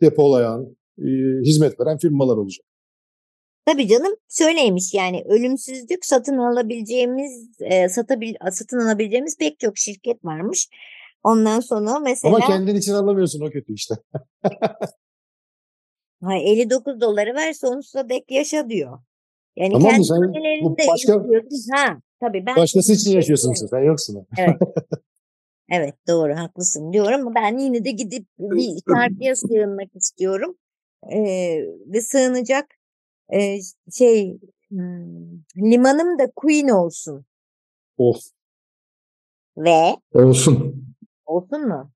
depolayan, 0.00 0.76
e, 0.98 1.04
hizmet 1.44 1.80
veren 1.80 1.98
firmalar 1.98 2.36
olacak. 2.36 2.66
Tabii 3.66 3.88
canım 3.88 4.14
şöyleymiş 4.28 4.94
yani 4.94 5.24
ölümsüzlük 5.28 6.04
satın 6.04 6.38
alabileceğimiz 6.38 7.60
e, 7.60 7.88
satabil, 7.88 8.34
satın 8.52 8.78
alabileceğimiz 8.78 9.38
pek 9.38 9.60
çok 9.60 9.78
şirket 9.78 10.24
varmış. 10.24 10.68
Ondan 11.22 11.60
sonra 11.60 11.98
mesela 11.98 12.36
Ama 12.36 12.46
kendin 12.46 12.74
için 12.74 12.92
alamıyorsun 12.92 13.40
o 13.40 13.50
kötü 13.50 13.72
işte. 13.72 13.94
ha, 16.22 16.34
59 16.34 17.00
doları 17.00 17.34
ver 17.34 17.52
sonsuza 17.52 18.08
dek 18.08 18.30
yaşa 18.30 18.68
diyor. 18.68 18.98
Yani 19.56 19.72
Tamam 19.72 19.82
mı? 19.82 19.90
kendi 19.90 20.04
Sen 20.04 20.62
bu 20.62 20.76
başka-. 20.88 21.24
Ha, 21.72 21.96
tabii 22.20 22.46
ben 22.46 22.56
Başkası 22.56 22.92
için 22.92 23.10
Evet, 23.10 23.16
yaşıyorsun 23.16 23.52
sen. 23.52 23.66
Sen 23.66 23.84
yoksun. 23.84 24.26
Evet. 24.38 24.56
Evet 25.70 25.94
doğru 26.08 26.36
haklısın 26.36 26.92
diyorum 26.92 27.20
ama 27.20 27.34
ben 27.34 27.58
yine 27.58 27.84
de 27.84 27.90
gidip 27.90 28.26
bir 28.38 28.80
şarkıya 28.88 29.36
sığınmak 29.36 29.96
istiyorum. 29.96 30.56
Ee, 31.12 31.60
ve 31.86 32.00
sığınacak 32.00 32.66
e, 33.32 33.58
şey 33.92 34.38
hmm, 34.68 35.38
limanım 35.56 36.18
da 36.18 36.30
Queen 36.36 36.68
olsun 36.68 37.24
Of. 37.98 38.16
ve 39.56 39.96
Olsun. 40.12 40.84
olsun 41.26 41.68
mu? 41.68 41.92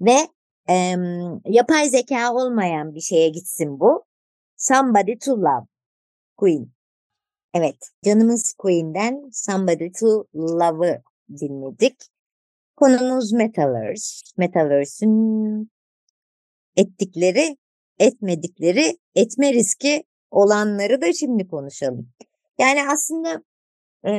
Ve 0.00 0.16
em, 0.68 1.40
yapay 1.44 1.88
zeka 1.88 2.34
olmayan 2.34 2.94
bir 2.94 3.00
şeye 3.00 3.28
gitsin 3.28 3.80
bu. 3.80 4.04
Somebody 4.56 5.18
to 5.18 5.30
Love 5.30 5.66
Queen. 6.36 6.70
Evet, 7.54 7.76
canımız 8.04 8.54
Queen'den 8.58 9.30
Somebody 9.32 9.92
to 10.00 10.26
Love'ı 10.34 11.02
dinledik. 11.40 11.96
Konumuz 12.78 13.32
Metaverse. 13.32 14.24
Metaverse'ün 14.36 15.70
ettikleri, 16.76 17.56
etmedikleri, 17.98 18.98
etme 19.14 19.52
riski 19.52 20.04
olanları 20.30 21.00
da 21.00 21.12
şimdi 21.12 21.48
konuşalım. 21.48 22.08
Yani 22.58 22.80
aslında 22.90 23.42
e, 24.06 24.12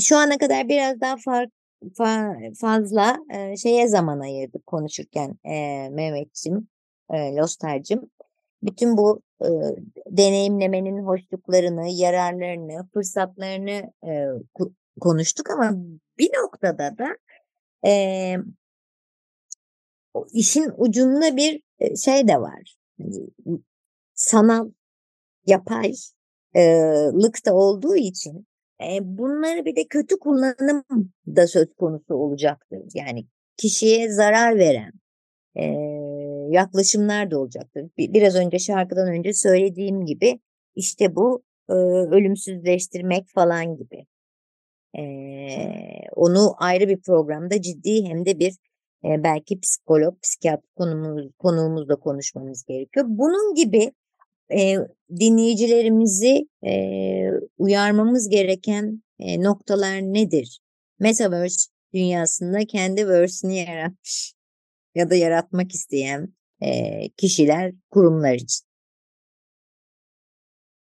şu 0.00 0.16
ana 0.16 0.38
kadar 0.38 0.68
biraz 0.68 1.00
daha 1.00 1.16
fark, 1.24 1.50
fa- 1.82 2.54
fazla 2.54 3.18
e, 3.34 3.56
şeye 3.56 3.88
zaman 3.88 4.20
ayırdık 4.20 4.66
konuşurken 4.66 5.38
e, 5.44 5.88
Mehmetçim, 5.90 6.68
e, 7.10 7.34
Lostar'cım. 7.36 8.10
Bütün 8.62 8.96
bu 8.96 9.22
e, 9.44 9.48
deneyimlemenin 10.06 11.04
hoşluklarını, 11.06 11.88
yararlarını, 11.88 12.88
fırsatlarını 12.94 13.92
e, 14.06 14.10
konuştuk 15.00 15.50
ama 15.50 15.72
bir 16.18 16.30
noktada 16.42 16.98
da 16.98 17.16
e, 17.86 18.36
işin 20.32 20.70
ucunda 20.76 21.36
bir 21.36 21.62
e, 21.78 21.96
şey 21.96 22.28
de 22.28 22.40
var. 22.40 22.76
Hani, 22.98 23.26
sanal, 24.14 24.70
yapay 25.46 25.94
e, 26.56 26.62
lık 27.14 27.46
da 27.46 27.54
olduğu 27.54 27.96
için 27.96 28.46
e, 28.82 28.98
bunları 29.02 29.64
bir 29.64 29.76
de 29.76 29.86
kötü 29.88 30.18
kullanım 30.18 30.84
da 31.26 31.46
söz 31.46 31.74
konusu 31.74 32.14
olacaktır. 32.14 32.80
Yani 32.94 33.26
kişiye 33.56 34.12
zarar 34.12 34.58
veren 34.58 34.92
e, 35.56 35.64
yaklaşımlar 36.50 37.30
da 37.30 37.38
olacaktır. 37.40 37.84
Bi- 37.98 38.14
Biraz 38.14 38.36
önce 38.36 38.58
şarkıdan 38.58 39.08
önce 39.08 39.32
söylediğim 39.34 40.06
gibi 40.06 40.40
işte 40.76 41.16
bu 41.16 41.42
e, 41.70 41.72
ölümsüzleştirmek 41.72 43.28
falan 43.28 43.76
gibi. 43.76 44.06
E, 44.98 45.02
onu 46.16 46.54
ayrı 46.58 46.88
bir 46.88 47.00
programda 47.00 47.62
ciddi 47.62 48.04
hem 48.04 48.26
de 48.26 48.38
bir 48.38 48.52
e, 49.04 49.24
belki 49.24 49.60
psikolog, 49.60 50.22
psikiyatr 50.22 50.64
konumuz, 50.76 51.30
konuğumuzla 51.38 51.96
konuşmamız 51.96 52.64
gerekiyor. 52.64 53.06
Bunun 53.08 53.54
gibi 53.54 53.92
e, 54.52 54.76
dinleyicilerimizi 55.20 56.48
e, 56.66 56.72
uyarmamız 57.58 58.28
gereken 58.28 59.02
e, 59.18 59.42
noktalar 59.42 60.00
nedir? 60.00 60.60
Metaverse 61.00 61.70
dünyasında 61.94 62.58
kendi 62.66 63.08
verse'ini 63.08 63.58
yaratmış 63.58 64.34
ya 64.94 65.10
da 65.10 65.14
yaratmak 65.14 65.74
isteyen 65.74 66.34
e, 66.62 67.08
kişiler, 67.16 67.72
kurumlar 67.90 68.34
için. 68.34 68.66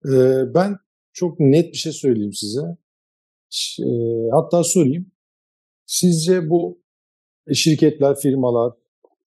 Ee, 0.05 0.55
ben 0.55 0.77
çok 1.13 1.41
net 1.41 1.73
bir 1.73 1.79
şey 1.79 1.93
söyleyeyim 1.93 2.33
size. 2.33 2.61
E, 3.81 3.89
hatta 4.33 4.65
sorayım. 4.65 5.07
Sizce 5.87 6.51
bu 6.51 6.83
şirketler, 7.55 8.17
firmalar, 8.17 8.73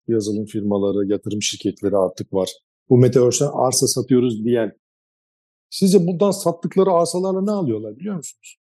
yazılım 0.08 0.44
firmaları, 0.44 1.12
yatırım 1.12 1.42
şirketleri 1.42 1.96
artık 1.96 2.32
var. 2.32 2.50
Bu 2.88 2.98
Metaverse'den 2.98 3.50
arsa 3.54 3.86
satıyoruz 3.86 4.44
diyen. 4.44 4.72
Sizce 5.70 6.06
buradan 6.06 6.30
sattıkları 6.30 6.90
arsalarla 6.90 7.42
ne 7.42 7.50
alıyorlar 7.50 7.96
biliyor 7.96 8.16
musunuz? 8.16 8.58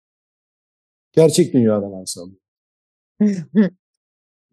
Gerçek 1.13 1.55
dünyadan 1.55 1.93
arsa 1.93 2.21
alıyor. 2.21 2.41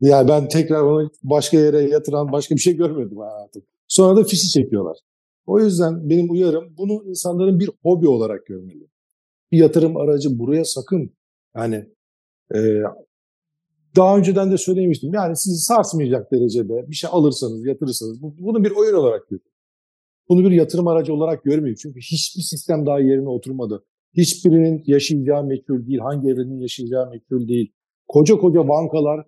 Yani 0.02 0.28
ben 0.30 0.48
tekrar 0.48 0.82
onu 0.82 1.10
başka 1.24 1.58
yere 1.58 1.82
yatıran 1.82 2.32
başka 2.32 2.56
bir 2.56 2.60
şey 2.60 2.76
görmedim 2.76 3.18
hayatım. 3.18 3.64
Sonra 3.88 4.18
da 4.18 4.24
fişi 4.24 4.50
çekiyorlar. 4.50 4.98
O 5.46 5.60
yüzden 5.60 6.10
benim 6.10 6.32
uyarım 6.32 6.78
bunu 6.78 7.04
insanların 7.10 7.60
bir 7.60 7.70
hobi 7.84 8.08
olarak 8.08 8.46
görmeli. 8.46 8.88
Bir 9.52 9.58
yatırım 9.58 9.98
aracı 9.98 10.40
buraya 10.40 10.66
sakın 10.66 11.12
Yani 11.56 11.86
e, 12.56 12.60
daha 13.96 14.18
önceden 14.18 14.52
de 14.52 14.58
söylemiştim. 14.58 15.14
Yani 15.14 15.38
sizi 15.38 15.58
sarsmayacak 15.58 16.32
derecede 16.32 16.86
bir 16.90 16.96
şey 16.96 17.10
alırsanız, 17.14 17.66
yatırırsanız 17.66 18.22
bu, 18.22 18.36
bunu 18.40 18.64
bir 18.64 18.72
oyun 18.72 18.94
olarak 18.94 19.30
görün. 19.30 19.44
Bunu 20.30 20.50
bir 20.50 20.52
yatırım 20.52 20.88
aracı 20.88 21.14
olarak 21.14 21.44
görmeyin. 21.44 21.76
Çünkü 21.76 22.00
hiçbir 22.00 22.42
sistem 22.42 22.86
daha 22.86 23.00
yerine 23.00 23.30
oturmadı. 23.30 23.84
Hiçbirinin 24.18 24.84
yaşayacağı 24.86 25.44
meçhul 25.44 25.88
değil. 25.88 26.00
Hangi 26.00 26.28
evrenin 26.30 26.60
yaşayacağı 26.60 27.10
meçhul 27.10 27.48
değil. 27.48 27.74
Koca 28.08 28.38
koca 28.38 28.68
bankalar 28.68 29.26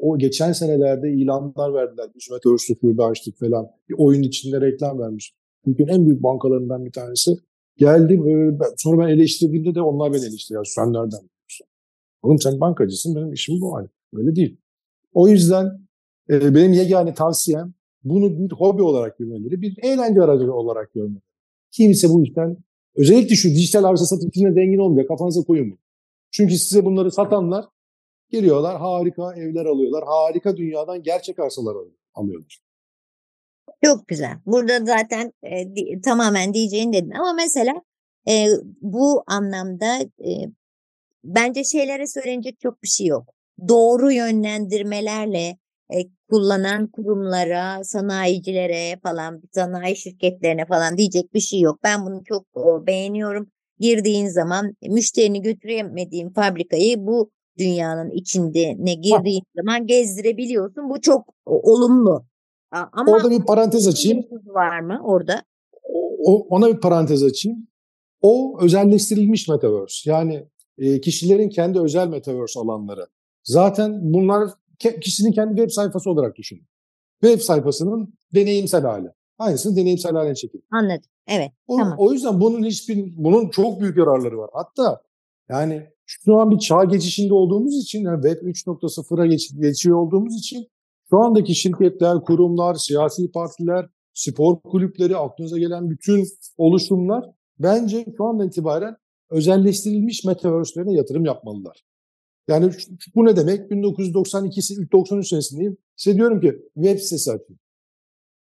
o 0.00 0.18
geçen 0.18 0.52
senelerde 0.52 1.12
ilanlar 1.12 1.74
verdiler. 1.74 2.06
Biz 2.14 2.30
Metaverse 2.30 2.74
kulübü 2.74 3.02
açtık 3.02 3.38
falan. 3.38 3.66
Bir 3.88 3.94
oyun 3.98 4.22
içinde 4.22 4.60
reklam 4.60 4.98
vermiş. 4.98 5.34
Türkiye'nin 5.64 5.92
en 5.92 6.06
büyük 6.06 6.22
bankalarından 6.22 6.84
bir 6.84 6.92
tanesi. 6.92 7.30
Geldi 7.78 8.20
sonra 8.76 9.06
ben 9.06 9.08
eleştirdiğimde 9.08 9.74
de 9.74 9.82
onlar 9.82 10.12
beni 10.12 10.24
eleştiriyor. 10.24 10.64
Sen 10.64 10.92
nereden 10.92 11.20
biliyorsun? 11.20 11.66
Oğlum 12.22 12.38
sen 12.38 12.60
bankacısın 12.60 13.16
benim 13.16 13.32
işim 13.32 13.60
bu 13.60 13.76
hani. 13.76 13.88
Öyle 14.14 14.36
değil. 14.36 14.56
O 15.12 15.28
yüzden 15.28 15.88
benim 16.28 16.72
yegane 16.72 17.14
tavsiyem 17.14 17.74
bunu 18.04 18.38
bir 18.38 18.52
hobi 18.52 18.82
olarak 18.82 19.18
görmeleri, 19.18 19.62
bir 19.62 19.78
eğlence 19.82 20.22
aracı 20.22 20.52
olarak 20.52 20.94
görmeleri. 20.94 21.22
Kimse 21.70 22.08
bu 22.08 22.22
işten 22.22 22.56
özellikle 22.96 23.34
şu 23.34 23.48
dijital 23.48 23.84
arsa 23.84 24.04
satım 24.04 24.28
içinde 24.28 24.52
zengin 24.52 24.78
olmuyor. 24.78 25.08
Kafanıza 25.08 25.42
koyun 25.42 25.70
bunu. 25.70 25.78
Çünkü 26.30 26.54
size 26.54 26.84
bunları 26.84 27.12
satanlar 27.12 27.64
geliyorlar 28.30 28.78
harika 28.78 29.34
evler 29.34 29.64
alıyorlar. 29.64 30.04
Harika 30.06 30.56
dünyadan 30.56 31.02
gerçek 31.02 31.38
arsalar 31.38 31.76
alıyorlar. 32.14 32.67
Çok 33.84 34.08
güzel. 34.08 34.32
Burada 34.46 34.84
zaten 34.84 35.32
e, 35.42 35.76
di, 35.76 36.00
tamamen 36.04 36.54
diyeceğin 36.54 36.92
dedin. 36.92 37.10
Ama 37.10 37.32
mesela 37.32 37.82
e, 38.28 38.46
bu 38.80 39.22
anlamda 39.26 39.98
e, 40.00 40.30
bence 41.24 41.64
şeylere 41.64 42.06
söylenecek 42.06 42.60
çok 42.60 42.82
bir 42.82 42.88
şey 42.88 43.06
yok. 43.06 43.34
Doğru 43.68 44.12
yönlendirmelerle 44.12 45.58
e, 45.92 45.96
kullanan 46.30 46.86
kurumlara, 46.86 47.84
sanayicilere 47.84 48.98
falan, 49.02 49.42
sanayi 49.52 49.96
şirketlerine 49.96 50.66
falan 50.66 50.98
diyecek 50.98 51.34
bir 51.34 51.40
şey 51.40 51.60
yok. 51.60 51.80
Ben 51.84 52.06
bunu 52.06 52.24
çok 52.24 52.46
o, 52.54 52.86
beğeniyorum. 52.86 53.50
Girdiğin 53.78 54.28
zaman 54.28 54.76
müşterini 54.82 55.42
götüremediğin 55.42 56.30
fabrikayı 56.30 57.06
bu 57.06 57.30
dünyanın 57.58 58.10
içinde 58.10 58.74
ne 58.78 58.94
girdiğin 58.94 59.42
zaman 59.56 59.86
gezdirebiliyorsun. 59.86 60.90
Bu 60.90 61.00
çok 61.00 61.34
olumlu. 61.46 62.24
Ama 62.70 63.12
orada 63.12 63.30
bir 63.30 63.42
parantez 63.42 63.88
açayım. 63.88 64.24
Var 64.46 64.80
mı 64.80 65.00
orada? 65.04 65.42
O, 66.18 66.46
ona 66.48 66.68
bir 66.68 66.80
parantez 66.80 67.22
açayım. 67.22 67.68
O 68.22 68.58
özelleştirilmiş 68.60 69.48
metaverse. 69.48 70.10
Yani 70.10 70.48
e, 70.78 71.00
kişilerin 71.00 71.48
kendi 71.48 71.80
özel 71.80 72.08
metaverse 72.08 72.60
alanları. 72.60 73.06
Zaten 73.44 73.98
bunlar 74.02 74.50
kişinin 75.00 75.32
kendi 75.32 75.56
web 75.56 75.70
sayfası 75.70 76.10
olarak 76.10 76.36
düşünün. 76.36 76.66
Web 77.22 77.40
sayfasının 77.40 78.14
deneyimsel 78.34 78.82
hali. 78.82 79.08
Aynısını 79.38 79.76
deneyimsel 79.76 80.12
hale 80.12 80.34
çekin. 80.34 80.64
Anladım. 80.70 81.10
Evet. 81.26 81.52
O, 81.66 81.76
tamam. 81.76 81.94
o 81.98 82.12
yüzden 82.12 82.40
bunun 82.40 82.64
hiçbir 82.64 83.12
bunun 83.16 83.48
çok 83.48 83.80
büyük 83.80 83.96
yararları 83.96 84.38
var. 84.38 84.50
Hatta 84.52 85.02
yani 85.48 85.86
şu 86.06 86.36
an 86.36 86.50
bir 86.50 86.58
çağ 86.58 86.84
geçişinde 86.84 87.34
olduğumuz 87.34 87.76
için 87.76 88.04
yani 88.04 88.22
Web 88.22 88.46
3.0'a 88.46 89.26
geç, 89.26 89.50
geçiyor 89.60 89.96
olduğumuz 89.96 90.38
için 90.38 90.68
şu 91.10 91.18
andaki 91.18 91.54
şirketler, 91.54 92.20
kurumlar, 92.20 92.74
siyasi 92.74 93.30
partiler, 93.30 93.86
spor 94.14 94.60
kulüpleri, 94.60 95.16
aklınıza 95.16 95.58
gelen 95.58 95.90
bütün 95.90 96.24
oluşumlar 96.56 97.24
bence 97.58 98.04
şu 98.16 98.24
andan 98.24 98.46
itibaren 98.48 98.96
özelleştirilmiş 99.30 100.24
metaverse'lerine 100.24 100.92
yatırım 100.92 101.24
yapmalılar. 101.24 101.84
Yani 102.48 102.72
bu 103.14 103.24
ne 103.24 103.36
demek? 103.36 103.70
1992 103.70 104.60
93 104.92 105.28
senesindeyim. 105.28 105.76
Size 105.96 106.16
diyorum 106.16 106.40
ki 106.40 106.62
web 106.74 106.98
sitesi 106.98 107.32
açın. 107.32 107.58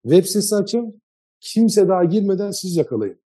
Web 0.03 0.25
sitesi 0.25 0.55
açın. 0.55 1.01
Kimse 1.39 1.87
daha 1.87 2.03
girmeden 2.03 2.51
siz 2.51 2.75
yakalayın. 2.75 3.19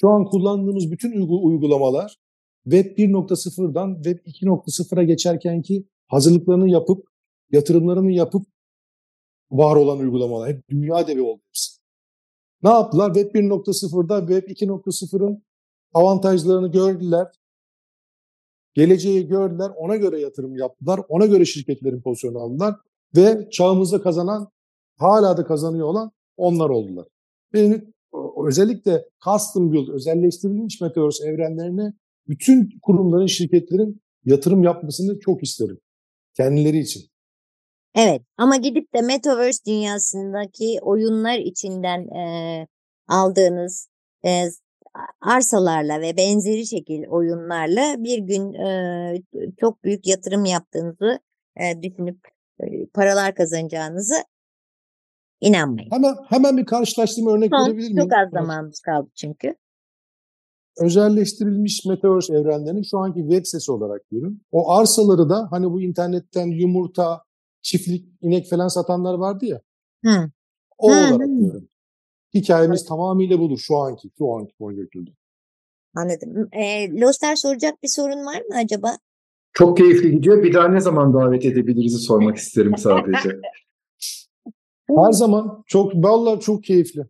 Şu 0.00 0.08
an 0.08 0.24
kullandığımız 0.24 0.90
bütün 0.90 1.12
uygulamalar 1.28 2.16
Web 2.64 2.98
1.0'dan 2.98 3.94
Web 3.94 4.18
2.0'a 4.18 5.02
geçerken 5.02 5.62
ki 5.62 5.86
hazırlıklarını 6.06 6.68
yapıp, 6.70 7.06
yatırımlarını 7.52 8.12
yapıp 8.12 8.46
var 9.50 9.76
olan 9.76 9.98
uygulamalar. 9.98 10.48
Hep 10.48 10.68
dünya 10.68 11.06
devi 11.06 11.22
oldu 11.22 11.40
hepsi. 11.48 11.78
Ne 12.62 12.70
yaptılar? 12.70 13.14
Web 13.14 13.34
1.0'da 13.34 14.20
Web 14.20 14.48
2.0'ın 14.48 15.42
avantajlarını 15.94 16.72
gördüler. 16.72 17.26
Geleceği 18.74 19.26
gördüler, 19.26 19.70
ona 19.76 19.96
göre 19.96 20.20
yatırım 20.20 20.56
yaptılar, 20.56 21.00
ona 21.08 21.26
göre 21.26 21.44
şirketlerin 21.44 22.00
pozisyonu 22.00 22.38
aldılar 22.38 22.74
ve 23.16 23.48
çağımızda 23.50 24.02
kazanan, 24.02 24.48
hala 24.96 25.36
da 25.36 25.44
kazanıyor 25.44 25.86
olan 25.86 26.12
onlar 26.36 26.70
oldular. 26.70 27.06
Benim 27.52 27.94
özellikle 28.46 29.04
custom 29.24 29.72
build, 29.72 29.88
özelleştirilmiş 29.88 30.80
metaverse 30.80 31.28
evrenlerine 31.28 31.92
bütün 32.28 32.78
kurumların, 32.82 33.26
şirketlerin 33.26 34.02
yatırım 34.24 34.62
yapmasını 34.62 35.20
çok 35.20 35.42
isterim. 35.42 35.80
Kendileri 36.36 36.78
için. 36.78 37.02
Evet 37.94 38.22
ama 38.38 38.56
gidip 38.56 38.94
de 38.94 39.00
Metaverse 39.02 39.64
dünyasındaki 39.66 40.78
oyunlar 40.82 41.38
içinden 41.38 42.00
e, 42.08 42.66
aldığınız 43.08 43.88
e, 44.26 44.44
arsalarla 45.20 46.00
ve 46.00 46.16
benzeri 46.16 46.66
şekil 46.66 47.06
oyunlarla 47.08 48.04
bir 48.04 48.18
gün 48.18 48.52
e, 48.52 49.22
çok 49.60 49.84
büyük 49.84 50.06
yatırım 50.06 50.44
yaptığınızı 50.44 51.18
e, 51.56 51.82
düşünüp 51.82 52.18
e, 52.60 52.86
paralar 52.86 53.34
kazanacağınızı 53.34 54.14
inanmayın. 55.40 55.90
Hemen 55.90 56.14
hemen 56.28 56.56
bir 56.56 56.66
karşılaştırma 56.66 57.32
örnek 57.32 57.50
Son, 57.50 57.66
verebilir 57.66 57.88
miyim? 57.88 57.96
Çok 57.96 58.12
az 58.12 58.30
zamanımız 58.30 58.80
kaldı 58.80 59.10
çünkü. 59.14 59.54
Özelleştirilmiş 60.80 61.84
Metaverse 61.84 62.34
evrenlerinin 62.34 62.82
şu 62.90 62.98
anki 62.98 63.20
web 63.20 63.44
sitesi 63.44 63.72
olarak 63.72 64.10
görün. 64.10 64.42
O 64.52 64.70
arsaları 64.70 65.28
da 65.28 65.48
hani 65.50 65.70
bu 65.70 65.82
internetten 65.82 66.46
yumurta, 66.46 67.22
çiftlik, 67.64 68.08
inek 68.20 68.50
falan 68.50 68.68
satanlar 68.68 69.14
vardı 69.14 69.46
ya. 69.46 69.60
Hı. 70.04 70.30
O 70.78 70.90
hı, 70.90 70.94
olarak 70.94 71.28
hı. 71.28 71.40
görün. 71.40 71.70
Hikayemiz 72.34 72.80
evet. 72.80 72.88
tamamıyla 72.88 73.38
budur 73.38 73.58
şu 73.58 73.76
anki, 73.76 74.10
şu 74.18 74.32
anki 74.32 74.54
konjonktürde. 74.58 75.10
Anladım. 75.94 76.48
E, 76.52 76.90
Loster 77.00 77.36
soracak 77.36 77.82
bir 77.82 77.88
sorun 77.88 78.26
var 78.26 78.40
mı 78.40 78.56
acaba? 78.56 78.98
Çok 79.52 79.76
keyifli 79.76 80.10
gidiyor. 80.10 80.42
Bir 80.42 80.54
daha 80.54 80.68
ne 80.68 80.80
zaman 80.80 81.14
davet 81.14 81.44
edebiliriz 81.44 82.04
sormak 82.04 82.36
isterim 82.36 82.76
sadece. 82.78 83.30
Her 84.96 85.12
zaman 85.12 85.64
çok, 85.66 85.94
vallahi 85.94 86.40
çok 86.40 86.64
keyifli. 86.64 87.06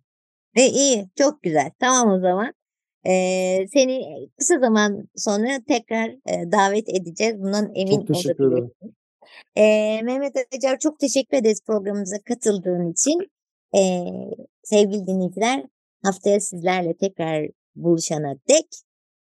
E, 0.57 0.67
iyi, 0.67 1.09
çok 1.19 1.43
güzel. 1.43 1.71
Tamam 1.81 2.19
o 2.19 2.21
zaman. 2.21 2.55
Ee, 3.07 3.67
seni 3.73 4.29
kısa 4.39 4.59
zaman 4.59 5.09
sonra 5.17 5.49
tekrar 5.69 6.09
e, 6.09 6.53
davet 6.53 6.89
edeceğiz. 6.89 7.39
Bundan 7.39 7.71
emin 7.75 7.97
Çok 7.97 8.07
teşekkür 8.07 8.53
ederim. 8.53 8.71
Ee, 9.57 10.03
Mehmet 10.03 10.37
Acar 10.57 10.79
çok 10.79 10.99
teşekkür 10.99 11.37
ederiz 11.37 11.61
programımıza 11.67 12.17
katıldığın 12.29 12.93
için. 12.93 13.19
Ee, 13.77 14.05
sevgili 14.63 15.07
dinleyiciler 15.07 15.65
haftaya 16.03 16.41
sizlerle 16.41 16.97
tekrar 16.97 17.49
buluşana 17.77 18.35
dek 18.49 18.67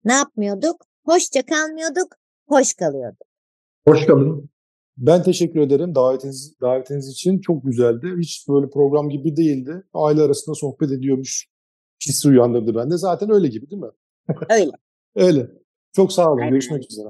ne 0.05 0.12
yapmıyorduk? 0.12 0.85
Hoşça 1.05 1.42
kalmıyorduk, 1.47 2.16
hoş 2.49 2.75
kalıyorduk. 2.75 3.27
Hoş 3.88 4.07
kalın. 4.07 4.51
Ben 4.97 5.23
teşekkür 5.23 5.61
ederim 5.61 5.94
davetiniz, 5.94 6.61
davetiniz 6.61 7.09
için. 7.09 7.40
Çok 7.40 7.64
güzeldi. 7.64 8.07
Hiç 8.18 8.49
böyle 8.49 8.71
program 8.71 9.09
gibi 9.09 9.37
değildi. 9.37 9.83
Aile 9.94 10.23
arasında 10.23 10.55
sohbet 10.55 10.92
ediyormuş 10.92 11.49
hissi 12.07 12.29
uyandırdı 12.29 12.75
bende. 12.75 12.97
Zaten 12.97 13.31
öyle 13.31 13.49
gibi 13.49 13.71
değil 13.71 13.83
mi? 13.83 13.90
Öyle. 14.51 14.71
öyle. 15.16 15.51
Çok 15.92 16.12
sağ 16.12 16.33
olun. 16.33 16.51
Görüşmek 16.51 16.90
üzere. 16.90 17.09